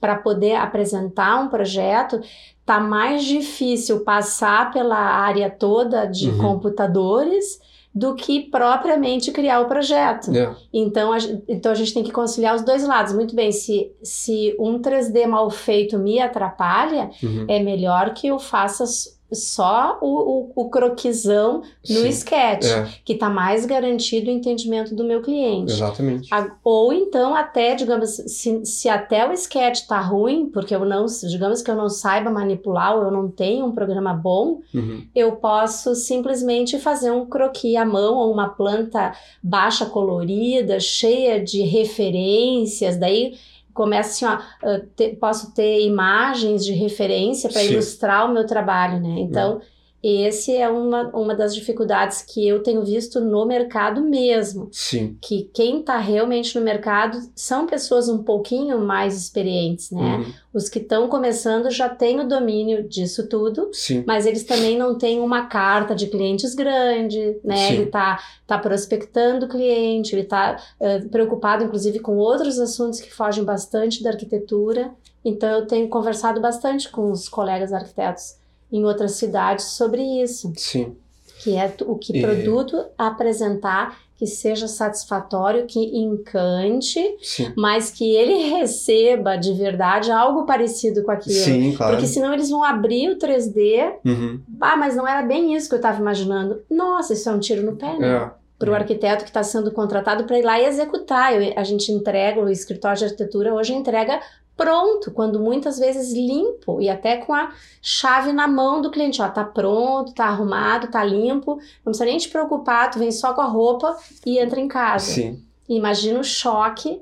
para 0.00 0.14
poder 0.14 0.54
apresentar 0.54 1.40
um 1.40 1.48
projeto, 1.48 2.20
tá 2.64 2.78
mais 2.78 3.24
difícil 3.24 4.04
passar 4.04 4.70
pela 4.72 4.94
área 4.94 5.50
toda 5.50 6.06
de 6.06 6.28
uhum. 6.28 6.38
computadores 6.38 7.58
do 7.92 8.14
que 8.14 8.42
propriamente 8.42 9.32
criar 9.32 9.58
o 9.58 9.66
projeto. 9.66 10.30
Yeah. 10.30 10.56
Então, 10.72 11.12
a, 11.12 11.18
então 11.48 11.72
a 11.72 11.74
gente 11.74 11.92
tem 11.92 12.04
que 12.04 12.12
conciliar 12.12 12.54
os 12.54 12.62
dois 12.62 12.86
lados. 12.86 13.12
Muito 13.12 13.34
bem, 13.34 13.50
se, 13.50 13.90
se 14.04 14.54
um 14.56 14.80
3D 14.80 15.26
mal 15.26 15.50
feito 15.50 15.98
me 15.98 16.20
atrapalha, 16.20 17.10
uhum. 17.20 17.46
é 17.48 17.58
melhor 17.58 18.14
que 18.14 18.28
eu 18.28 18.38
faça 18.38 18.84
só 19.32 19.98
o, 20.00 20.52
o, 20.56 20.64
o 20.64 20.70
croquisão 20.70 21.62
no 21.88 22.06
sketch, 22.06 22.66
é. 22.66 22.88
que 23.04 23.14
está 23.14 23.28
mais 23.28 23.64
garantido 23.64 24.28
o 24.28 24.32
entendimento 24.32 24.94
do 24.94 25.04
meu 25.04 25.22
cliente. 25.22 25.72
Exatamente. 25.72 26.32
A, 26.32 26.50
ou 26.64 26.92
então 26.92 27.34
até, 27.34 27.74
digamos, 27.74 28.10
se, 28.10 28.64
se 28.64 28.88
até 28.88 29.28
o 29.28 29.32
sketch 29.32 29.80
está 29.80 30.00
ruim, 30.00 30.46
porque 30.46 30.74
eu 30.74 30.84
não, 30.84 31.06
digamos 31.28 31.62
que 31.62 31.70
eu 31.70 31.76
não 31.76 31.88
saiba 31.88 32.30
manipular 32.30 32.96
ou 32.96 33.04
eu 33.04 33.10
não 33.10 33.28
tenho 33.28 33.66
um 33.66 33.72
programa 33.72 34.12
bom, 34.12 34.60
uhum. 34.74 35.06
eu 35.14 35.32
posso 35.36 35.94
simplesmente 35.94 36.78
fazer 36.78 37.10
um 37.10 37.26
croquis 37.26 37.76
à 37.76 37.84
mão 37.84 38.16
ou 38.16 38.32
uma 38.32 38.48
planta 38.48 39.12
baixa 39.42 39.86
colorida, 39.86 40.80
cheia 40.80 41.42
de 41.42 41.62
referências, 41.62 42.96
daí 42.96 43.34
começa 43.80 44.10
assim, 44.10 44.26
ó, 44.26 44.78
te, 44.94 45.16
posso 45.16 45.54
ter 45.54 45.86
imagens 45.86 46.62
de 46.62 46.74
referência 46.74 47.48
para 47.48 47.64
ilustrar 47.64 48.28
o 48.28 48.34
meu 48.34 48.46
trabalho, 48.46 49.00
né? 49.00 49.20
Então, 49.20 49.56
hum. 49.56 49.60
Esse 50.02 50.56
é 50.56 50.66
uma, 50.66 51.08
uma 51.08 51.34
das 51.34 51.54
dificuldades 51.54 52.22
que 52.22 52.46
eu 52.48 52.62
tenho 52.62 52.82
visto 52.82 53.20
no 53.20 53.44
mercado 53.44 54.00
mesmo. 54.00 54.68
Sim. 54.72 55.18
Que 55.20 55.50
quem 55.52 55.80
está 55.80 55.98
realmente 55.98 56.58
no 56.58 56.64
mercado 56.64 57.18
são 57.34 57.66
pessoas 57.66 58.08
um 58.08 58.22
pouquinho 58.22 58.78
mais 58.78 59.14
experientes, 59.14 59.90
né? 59.90 60.16
Uhum. 60.16 60.32
Os 60.54 60.70
que 60.70 60.78
estão 60.78 61.06
começando 61.06 61.70
já 61.70 61.86
têm 61.86 62.18
o 62.18 62.26
domínio 62.26 62.88
disso 62.88 63.28
tudo, 63.28 63.68
Sim. 63.74 64.02
mas 64.06 64.24
eles 64.24 64.42
também 64.44 64.76
não 64.78 64.96
têm 64.96 65.20
uma 65.20 65.46
carta 65.46 65.94
de 65.94 66.06
clientes 66.06 66.54
grande, 66.54 67.38
né? 67.44 67.68
Sim. 67.68 67.74
Ele 67.74 67.82
está 67.82 68.18
tá 68.46 68.58
prospectando 68.58 69.44
o 69.44 69.48
cliente, 69.50 70.14
ele 70.14 70.22
está 70.22 70.60
uh, 70.80 71.08
preocupado, 71.10 71.62
inclusive, 71.62 71.98
com 71.98 72.16
outros 72.16 72.58
assuntos 72.58 73.00
que 73.00 73.12
fogem 73.12 73.44
bastante 73.44 74.02
da 74.02 74.10
arquitetura. 74.10 74.92
Então, 75.22 75.50
eu 75.50 75.66
tenho 75.66 75.86
conversado 75.88 76.40
bastante 76.40 76.88
com 76.88 77.12
os 77.12 77.28
colegas 77.28 77.70
arquitetos 77.74 78.39
em 78.72 78.84
outras 78.84 79.12
cidades 79.12 79.66
sobre 79.66 80.02
isso. 80.22 80.52
Sim. 80.56 80.96
Que 81.42 81.56
é 81.56 81.74
o 81.86 81.96
que 81.96 82.16
e... 82.16 82.20
produto 82.20 82.84
apresentar 82.98 83.98
que 84.20 84.26
seja 84.26 84.68
satisfatório, 84.68 85.64
que 85.64 85.78
encante, 85.96 87.00
Sim. 87.22 87.54
mas 87.56 87.90
que 87.90 88.04
ele 88.14 88.50
receba 88.50 89.34
de 89.36 89.54
verdade 89.54 90.10
algo 90.10 90.44
parecido 90.44 91.02
com 91.02 91.10
aquilo. 91.10 91.36
Sim, 91.36 91.74
claro. 91.74 91.92
Porque 91.92 92.06
senão 92.06 92.34
eles 92.34 92.50
vão 92.50 92.62
abrir 92.62 93.08
o 93.08 93.16
3D. 93.16 93.94
Uhum. 94.04 94.42
Ah, 94.60 94.76
mas 94.76 94.94
não 94.94 95.08
era 95.08 95.22
bem 95.22 95.54
isso 95.54 95.70
que 95.70 95.74
eu 95.74 95.78
estava 95.78 95.98
imaginando. 95.98 96.60
Nossa, 96.70 97.14
isso 97.14 97.30
é 97.30 97.32
um 97.32 97.40
tiro 97.40 97.62
no 97.62 97.76
pé, 97.76 97.96
né? 97.96 98.14
É. 98.14 98.30
Para 98.58 98.70
o 98.70 98.74
arquiteto 98.74 99.24
que 99.24 99.30
está 99.30 99.42
sendo 99.42 99.72
contratado 99.72 100.24
para 100.24 100.38
ir 100.38 100.42
lá 100.42 100.60
e 100.60 100.66
executar. 100.66 101.32
Eu, 101.32 101.54
a 101.56 101.64
gente 101.64 101.90
entrega, 101.90 102.42
o 102.42 102.50
escritório 102.50 102.98
de 102.98 103.04
arquitetura 103.04 103.54
hoje 103.54 103.72
entrega 103.72 104.20
pronto, 104.60 105.10
quando 105.10 105.40
muitas 105.40 105.78
vezes 105.78 106.12
limpo 106.12 106.82
e 106.82 106.90
até 106.90 107.16
com 107.16 107.32
a 107.32 107.50
chave 107.80 108.30
na 108.30 108.46
mão 108.46 108.82
do 108.82 108.90
cliente, 108.90 109.22
ó, 109.22 109.28
tá 109.30 109.42
pronto, 109.42 110.12
tá 110.12 110.26
arrumado, 110.26 110.88
tá 110.88 111.02
limpo, 111.02 111.54
não 111.78 111.84
precisa 111.84 112.04
nem 112.04 112.18
te 112.18 112.28
preocupar, 112.28 112.90
tu 112.90 112.98
vem 112.98 113.10
só 113.10 113.32
com 113.32 113.40
a 113.40 113.46
roupa 113.46 113.96
e 114.26 114.38
entra 114.38 114.60
em 114.60 114.68
casa. 114.68 115.06
Sim. 115.06 115.42
Imagina 115.66 116.20
o 116.20 116.24
choque 116.24 117.00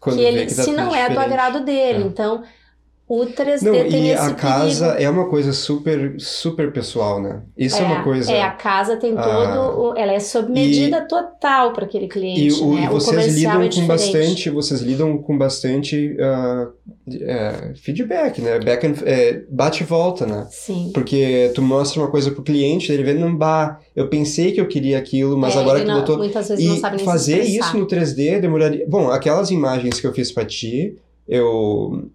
quando 0.00 0.16
que 0.16 0.22
ele, 0.22 0.46
que 0.46 0.54
tá 0.56 0.64
se 0.64 0.72
não 0.72 0.92
é 0.92 1.08
do 1.08 1.20
agrado 1.20 1.60
dele. 1.60 2.02
É. 2.02 2.06
Então, 2.08 2.42
o 3.08 3.24
3D 3.24 3.62
Não, 3.62 3.72
tem 3.88 4.08
e 4.08 4.10
esse 4.10 4.20
a 4.20 4.34
casa 4.34 4.88
perigo. 4.88 5.04
é 5.04 5.10
uma 5.10 5.28
coisa 5.28 5.52
super 5.52 6.16
super 6.18 6.72
pessoal, 6.72 7.22
né? 7.22 7.42
Isso 7.56 7.76
é, 7.76 7.82
é 7.82 7.84
uma 7.84 8.02
coisa. 8.02 8.32
É, 8.32 8.42
a 8.42 8.50
casa 8.50 8.96
tem 8.96 9.14
todo. 9.14 9.92
Ah, 9.92 9.94
ela 9.96 10.12
é 10.12 10.18
sob 10.18 10.50
medida 10.50 10.98
e, 10.98 11.06
total 11.08 11.72
para 11.72 11.84
aquele 11.84 12.08
cliente. 12.08 12.48
E, 12.48 12.52
o, 12.52 12.74
né? 12.74 12.84
e 12.84 12.88
vocês 12.88 13.32
o 13.32 13.38
lidam 13.38 13.62
é 13.62 13.70
com 13.70 13.86
bastante. 13.86 14.50
Vocês 14.50 14.80
lidam 14.80 15.18
com 15.18 15.38
bastante 15.38 16.16
uh, 16.18 16.72
é, 17.22 17.74
feedback, 17.76 18.40
né? 18.40 18.58
Back 18.58 18.84
and, 18.84 18.94
é, 19.04 19.44
bate 19.48 19.84
e 19.84 19.86
volta, 19.86 20.26
né? 20.26 20.48
Sim. 20.50 20.90
Porque 20.92 21.52
tu 21.54 21.62
mostra 21.62 22.02
uma 22.02 22.10
coisa 22.10 22.32
pro 22.32 22.42
cliente, 22.42 22.90
ele 22.90 23.04
vê, 23.04 23.14
não, 23.14 23.36
bah, 23.36 23.78
eu 23.94 24.08
pensei 24.08 24.50
que 24.50 24.60
eu 24.60 24.66
queria 24.66 24.98
aquilo, 24.98 25.38
mas 25.38 25.54
é, 25.54 25.60
agora 25.60 25.78
que 25.78 25.86
não, 25.86 26.00
botou. 26.00 26.18
Muitas 26.18 26.48
vezes 26.48 26.64
e 26.64 26.68
não 26.70 26.76
sabe 26.78 26.96
nem 26.96 27.04
fazer 27.04 27.42
isso 27.44 27.78
no 27.78 27.86
3D 27.86 28.40
demoraria. 28.40 28.84
Bom, 28.88 29.12
aquelas 29.12 29.52
imagens 29.52 30.00
que 30.00 30.06
eu 30.08 30.12
fiz 30.12 30.32
para 30.32 30.44
ti, 30.44 30.98
eu 31.28 32.10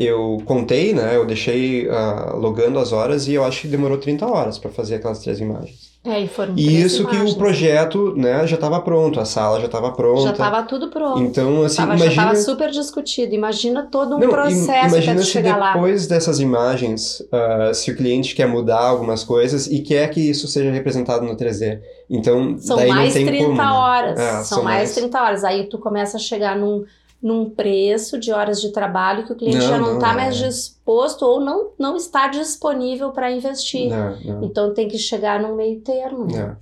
eu 0.00 0.38
contei, 0.46 0.94
né? 0.94 1.14
Eu 1.14 1.26
deixei 1.26 1.86
uh, 1.86 2.34
logando 2.36 2.78
as 2.78 2.90
horas 2.90 3.28
e 3.28 3.34
eu 3.34 3.44
acho 3.44 3.60
que 3.60 3.68
demorou 3.68 3.98
30 3.98 4.26
horas 4.26 4.58
para 4.58 4.70
fazer 4.70 4.94
aquelas 4.94 5.18
três 5.18 5.38
imagens. 5.38 5.90
É, 6.02 6.18
e 6.18 6.26
foram 6.26 6.54
E 6.56 6.80
isso 6.80 7.02
imagens. 7.02 7.24
que 7.24 7.30
o 7.32 7.36
projeto, 7.36 8.14
né, 8.16 8.46
já 8.46 8.54
estava 8.54 8.80
pronto, 8.80 9.20
a 9.20 9.26
sala 9.26 9.60
já 9.60 9.66
estava 9.66 9.92
pronta. 9.92 10.22
Já 10.22 10.30
estava 10.30 10.62
tudo 10.62 10.88
pronto. 10.88 11.20
Então, 11.20 11.62
assim, 11.62 11.76
tava, 11.76 11.94
imagina... 11.96 12.10
Já 12.14 12.22
estava 12.22 12.36
super 12.36 12.70
discutido. 12.70 13.34
Imagina 13.34 13.86
todo 13.92 14.16
um 14.16 14.18
Não, 14.18 14.30
processo 14.30 14.88
imagina 14.96 15.20
se 15.20 15.26
chegar 15.26 15.58
lá. 15.58 15.74
depois 15.74 16.06
dessas 16.06 16.40
imagens, 16.40 17.20
uh, 17.20 17.74
se 17.74 17.90
o 17.90 17.96
cliente 17.96 18.34
quer 18.34 18.48
mudar 18.48 18.80
algumas 18.80 19.22
coisas 19.22 19.66
e 19.66 19.80
quer 19.80 20.08
que 20.08 20.30
isso 20.30 20.48
seja 20.48 20.70
representado 20.70 21.26
no 21.26 21.36
3D. 21.36 21.78
Então, 22.08 22.56
são 22.58 22.78
daí 22.78 22.88
mais 22.88 23.08
não 23.08 23.12
tem 23.12 23.26
30 23.26 23.44
como, 23.44 23.58
né? 23.58 23.64
horas. 23.70 24.18
É, 24.18 24.30
são, 24.30 24.44
são 24.44 24.62
mais, 24.62 24.78
mais 24.78 24.94
30 24.94 25.22
horas. 25.22 25.44
Aí 25.44 25.68
tu 25.68 25.76
começa 25.76 26.16
a 26.16 26.20
chegar 26.20 26.56
num 26.56 26.82
num 27.22 27.50
preço 27.50 28.18
de 28.18 28.32
horas 28.32 28.60
de 28.60 28.72
trabalho 28.72 29.26
que 29.26 29.32
o 29.32 29.36
cliente 29.36 29.58
não, 29.58 29.68
já 29.68 29.78
não 29.78 29.94
está 29.94 30.14
mais 30.14 30.40
é. 30.40 30.46
disposto 30.46 31.22
ou 31.22 31.40
não, 31.40 31.70
não 31.78 31.96
está 31.96 32.28
disponível 32.28 33.10
para 33.10 33.30
investir. 33.30 33.90
Não. 33.90 34.44
Então 34.44 34.72
tem 34.72 34.88
que 34.88 34.98
chegar 34.98 35.40
num 35.40 35.54
meio 35.54 35.80
termo. 35.80 36.26
Né? 36.26 36.56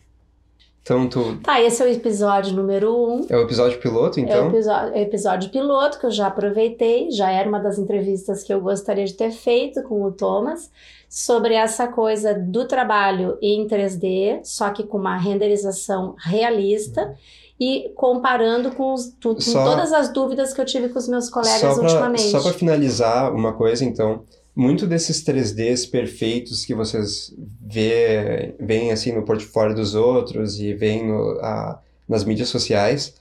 Então 0.88 1.06
tu. 1.06 1.36
Tá, 1.42 1.60
esse 1.60 1.82
é 1.82 1.86
o 1.86 1.88
episódio 1.88 2.54
número 2.54 2.96
um. 2.96 3.26
É 3.28 3.36
o 3.36 3.42
episódio 3.42 3.78
piloto, 3.78 4.18
então? 4.18 4.34
É 4.34 4.42
o 4.42 4.48
episódio, 4.48 4.94
é 4.94 4.98
o 4.98 5.02
episódio 5.02 5.50
piloto 5.50 6.00
que 6.00 6.06
eu 6.06 6.10
já 6.10 6.26
aproveitei, 6.28 7.10
já 7.10 7.30
era 7.30 7.46
uma 7.46 7.60
das 7.60 7.78
entrevistas 7.78 8.42
que 8.42 8.52
eu 8.52 8.60
gostaria 8.60 9.04
de 9.04 9.12
ter 9.12 9.30
feito 9.30 9.82
com 9.82 10.02
o 10.02 10.10
Thomas 10.10 10.70
sobre 11.06 11.54
essa 11.54 11.88
coisa 11.88 12.32
do 12.34 12.66
trabalho 12.66 13.36
em 13.42 13.66
3D, 13.66 14.40
só 14.44 14.70
que 14.70 14.82
com 14.82 14.96
uma 14.96 15.16
renderização 15.16 16.14
realista 16.18 17.14
e 17.60 17.90
comparando 17.96 18.70
com, 18.72 18.94
os, 18.94 19.12
com 19.22 19.40
Só- 19.40 19.64
todas 19.64 19.92
as 19.92 20.12
dúvidas 20.12 20.52
que 20.52 20.60
eu 20.60 20.64
tive 20.64 20.88
com 20.90 20.98
os 20.98 21.08
meus 21.08 21.28
colegas 21.28 21.60
Só 21.60 21.74
pra, 21.74 21.82
ultimamente. 21.82 22.30
só 22.30 22.40
para 22.40 22.52
finalizar 22.52 23.34
uma 23.34 23.52
coisa, 23.52 23.84
então, 23.84 24.22
muito 24.54 24.86
desses 24.86 25.22
3Ds 25.24 25.90
perfeitos 25.90 26.64
que 26.64 26.74
vocês 26.74 27.34
vê, 27.60 28.54
veem 28.60 28.90
assim 28.92 29.12
no 29.12 29.24
portfólio 29.24 29.74
dos 29.74 29.94
outros 29.94 30.58
e 30.60 30.72
veem 30.74 31.06
no, 31.06 31.38
a- 31.40 31.80
nas 32.08 32.24
mídias 32.24 32.48
sociais, 32.48 33.14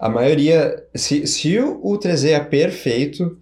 a 0.00 0.08
maioria, 0.08 0.82
se, 0.94 1.26
se 1.26 1.58
o, 1.58 1.78
o 1.82 1.98
3D 1.98 2.30
é 2.30 2.40
perfeito, 2.40 3.38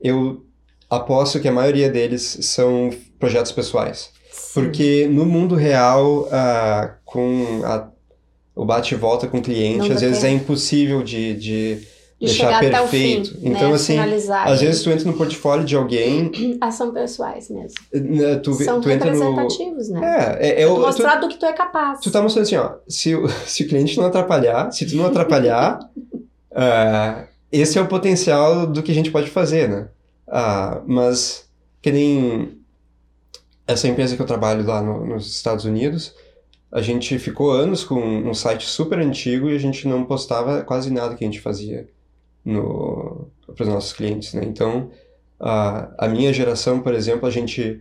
eu 0.00 0.44
aposto 0.90 1.38
que 1.38 1.48
a 1.48 1.52
maioria 1.52 1.88
deles 1.90 2.38
são 2.42 2.90
projetos 3.20 3.52
pessoais. 3.52 4.10
Sim. 4.30 4.50
Porque 4.54 5.06
no 5.08 5.24
mundo 5.24 5.54
real, 5.54 6.28
ah, 6.32 6.94
com 7.04 7.60
a- 7.64 7.88
o 8.54 8.64
bate 8.64 8.94
e 8.94 8.98
volta 8.98 9.26
com 9.26 9.38
o 9.38 9.42
cliente, 9.42 9.92
às 9.92 10.00
vezes 10.00 10.22
é 10.24 10.30
impossível 10.30 11.02
de, 11.02 11.34
de 11.34 11.92
de 12.22 12.26
deixar 12.28 12.60
perfeito. 12.60 13.32
fim, 13.32 13.40
Então, 13.50 13.70
né? 13.70 13.74
assim, 13.74 13.94
Finalizar 13.94 14.46
às 14.46 14.62
e- 14.62 14.64
vezes 14.66 14.82
tu 14.84 14.90
entra 14.90 15.04
no 15.10 15.16
portfólio 15.16 15.64
de 15.64 15.74
alguém, 15.74 16.30
Ação 16.62 16.92
pessoais 16.92 17.50
mesmo. 17.50 17.76
né, 17.92 18.36
tu, 18.36 18.54
São 18.54 18.80
tu 18.80 18.88
entra 18.90 19.10
no... 19.12 19.18
representativos, 19.34 19.88
né? 19.88 20.38
É, 20.38 20.48
é, 20.48 20.62
é 20.62 20.66
tu, 20.68 20.78
mostrar 20.78 21.16
do 21.16 21.26
que 21.28 21.36
tu 21.36 21.44
é 21.46 21.52
capaz. 21.52 21.98
tu 22.00 22.12
tá 22.12 22.22
mostrando 22.22 22.44
assim, 22.44 22.54
ó, 22.56 22.74
se 22.86 23.12
o, 23.16 23.26
se 23.44 23.64
o 23.64 23.68
cliente 23.68 23.96
não 23.98 24.06
atrapalhar, 24.06 24.70
se 24.70 24.86
tu 24.86 24.94
não 24.94 25.06
atrapalhar, 25.06 25.80
ah, 26.54 27.24
esse 27.50 27.76
é 27.78 27.82
o 27.82 27.88
potencial 27.88 28.68
do 28.68 28.82
que 28.84 28.92
a 28.92 28.94
gente 28.94 29.10
pode 29.10 29.28
fazer, 29.28 29.68
né? 29.68 29.88
Ah, 30.28 30.80
mas, 30.86 31.46
que 31.82 31.90
nem 31.90 32.56
essa 33.66 33.88
empresa 33.88 34.14
que 34.14 34.22
eu 34.22 34.26
trabalho 34.26 34.64
lá 34.64 34.80
no- 34.80 35.04
nos 35.06 35.26
Estados 35.34 35.64
Unidos, 35.64 36.14
a 36.72 36.80
gente 36.80 37.18
ficou 37.18 37.50
anos 37.52 37.84
com 37.84 38.00
um 38.00 38.32
site 38.34 38.66
super 38.66 38.98
antigo 38.98 39.50
e 39.50 39.54
a 39.54 39.58
gente 39.58 39.86
não 39.86 40.04
postava 40.04 40.62
quase 40.62 40.90
nada 40.90 41.14
que 41.14 41.22
a 41.24 41.26
gente 41.26 41.40
fazia 41.40 41.86
no, 42.44 43.28
para 43.54 43.62
os 43.64 43.68
nossos 43.68 43.92
clientes, 43.92 44.32
né? 44.34 44.42
Então, 44.44 44.90
a, 45.38 45.90
a 45.98 46.08
minha 46.08 46.32
geração, 46.32 46.80
por 46.80 46.94
exemplo, 46.94 47.26
a 47.26 47.30
gente, 47.30 47.80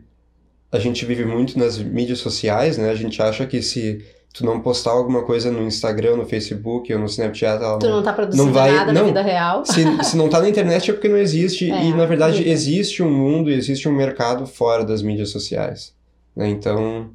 a 0.71 0.77
gente 0.80 1.06
vive 1.06 1.25
muito 1.25 1.58
nas 1.58 1.77
mídias 1.77 2.19
sociais, 2.19 2.77
né? 2.77 2.89
A 2.91 2.95
gente 2.95 3.21
acha 3.21 3.45
que 3.47 3.62
se 3.62 4.04
tu 4.34 4.45
não 4.45 4.62
postar 4.62 4.91
alguma 4.91 5.23
coisa 5.23 5.51
no 5.51 5.63
Instagram, 5.63 6.15
no 6.17 6.25
Facebook 6.25 6.93
ou 6.93 6.99
no 6.99 7.06
Snapchat, 7.06 7.62
ela 7.63 7.80
Tu 7.80 7.88
não, 7.88 7.97
não 7.97 8.04
tá 8.04 8.13
produzindo 8.13 8.45
não 8.45 8.54
vai- 8.54 8.71
nada 8.71 8.93
na 8.93 8.99
não. 9.01 9.08
vida 9.08 9.21
real. 9.21 9.65
se, 9.65 9.84
se 10.04 10.15
não 10.17 10.30
tá 10.30 10.39
na 10.41 10.47
internet 10.49 10.89
é 10.89 10.93
porque 10.93 11.08
não 11.10 11.17
existe. 11.17 11.69
É, 11.71 11.86
e, 11.86 11.93
na 11.93 12.06
verdade, 12.06 12.41
isso. 12.41 12.49
existe 12.49 13.04
um 13.04 13.12
mundo 13.12 13.49
e 13.49 13.54
existe 13.54 13.88
um 13.89 13.93
mercado 13.93 14.45
fora 14.45 14.84
das 14.86 15.01
mídias 15.01 15.30
sociais. 15.30 15.93
né? 16.36 16.47
Então, 16.49 17.10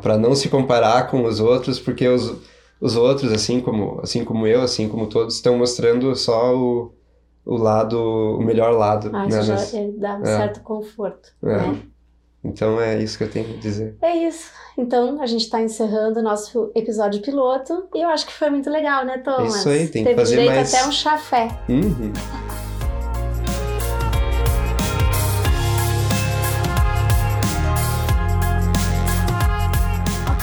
para 0.00 0.16
não 0.18 0.34
se 0.34 0.48
comparar 0.48 1.08
com 1.10 1.24
os 1.24 1.40
outros, 1.40 1.78
porque 1.78 2.08
os, 2.08 2.34
os 2.80 2.96
outros, 2.96 3.32
assim 3.32 3.60
como, 3.60 4.00
assim 4.02 4.24
como 4.24 4.46
eu, 4.46 4.62
assim 4.62 4.88
como 4.88 5.06
todos, 5.06 5.34
estão 5.36 5.58
mostrando 5.58 6.14
só 6.16 6.56
o, 6.56 6.92
o 7.44 7.56
lado, 7.56 8.00
o 8.00 8.42
melhor 8.42 8.72
lado. 8.72 9.10
Ah, 9.12 9.26
né? 9.26 9.28
isso 9.28 9.42
já 9.42 9.54
Mas- 9.54 9.74
é- 9.74 9.90
dá 9.96 10.16
um 10.16 10.22
é. 10.22 10.24
certo 10.26 10.60
conforto. 10.62 11.28
é. 11.42 11.46
Né? 11.56 11.82
Então, 12.44 12.80
é 12.80 13.02
isso 13.02 13.18
que 13.18 13.24
eu 13.24 13.30
tenho 13.30 13.46
que 13.46 13.58
dizer. 13.58 13.96
É 14.00 14.16
isso. 14.16 14.48
Então, 14.78 15.20
a 15.20 15.26
gente 15.26 15.42
está 15.42 15.60
encerrando 15.60 16.20
o 16.20 16.22
nosso 16.22 16.70
episódio 16.74 17.20
piloto 17.20 17.88
e 17.92 18.00
eu 18.00 18.08
acho 18.08 18.24
que 18.24 18.32
foi 18.32 18.48
muito 18.48 18.70
legal, 18.70 19.04
né, 19.04 19.18
Thomas? 19.18 19.56
É 19.56 19.58
isso 19.58 19.68
aí, 19.68 19.88
tem 19.88 20.04
que 20.04 20.10
Teve 20.10 20.20
fazer 20.20 20.36
direito 20.36 20.54
mais- 20.54 20.72
até 20.72 20.86
um 20.86 20.92
chafé. 20.92 21.48
Uhum. 21.68 22.12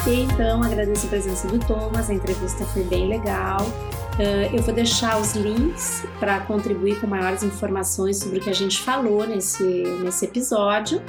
E 0.07 0.21
então 0.21 0.61
agradeço 0.61 1.07
a 1.07 1.09
presença 1.09 1.47
do 1.47 1.59
Thomas, 1.59 2.09
a 2.09 2.13
entrevista 2.13 2.63
foi 2.65 2.83
bem 2.83 3.07
legal. 3.07 3.65
Ah, 4.17 4.49
eu 4.53 4.61
vou 4.61 4.73
deixar 4.73 5.19
os 5.19 5.33
links 5.33 6.05
para 6.19 6.39
contribuir 6.41 6.99
com 6.99 7.07
maiores 7.07 7.43
informações 7.43 8.17
sobre 8.17 8.39
o 8.39 8.41
que 8.41 8.49
a 8.49 8.53
gente 8.53 8.81
falou 8.81 9.27
nesse, 9.27 9.63
nesse 9.63 10.25
episódio. 10.25 11.01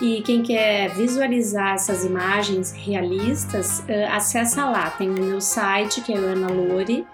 E 0.00 0.22
quem 0.22 0.42
quer 0.42 0.90
visualizar 0.90 1.74
essas 1.74 2.04
imagens 2.04 2.72
realistas, 2.72 3.78
uh, 3.80 4.12
acessa 4.12 4.64
lá. 4.64 4.90
Tem 4.90 5.08
o 5.08 5.12
meu 5.12 5.40
site, 5.40 6.00
que 6.00 6.12
é 6.12 6.16
analore.com.br 6.16 7.06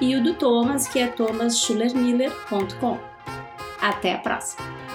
e 0.00 0.14
o 0.14 0.22
do 0.22 0.34
Thomas, 0.34 0.86
que 0.86 1.00
é 1.00 1.08
thomasschulermiller.com. 1.08 2.96
Até 3.80 4.14
a 4.14 4.18
próxima! 4.18 4.87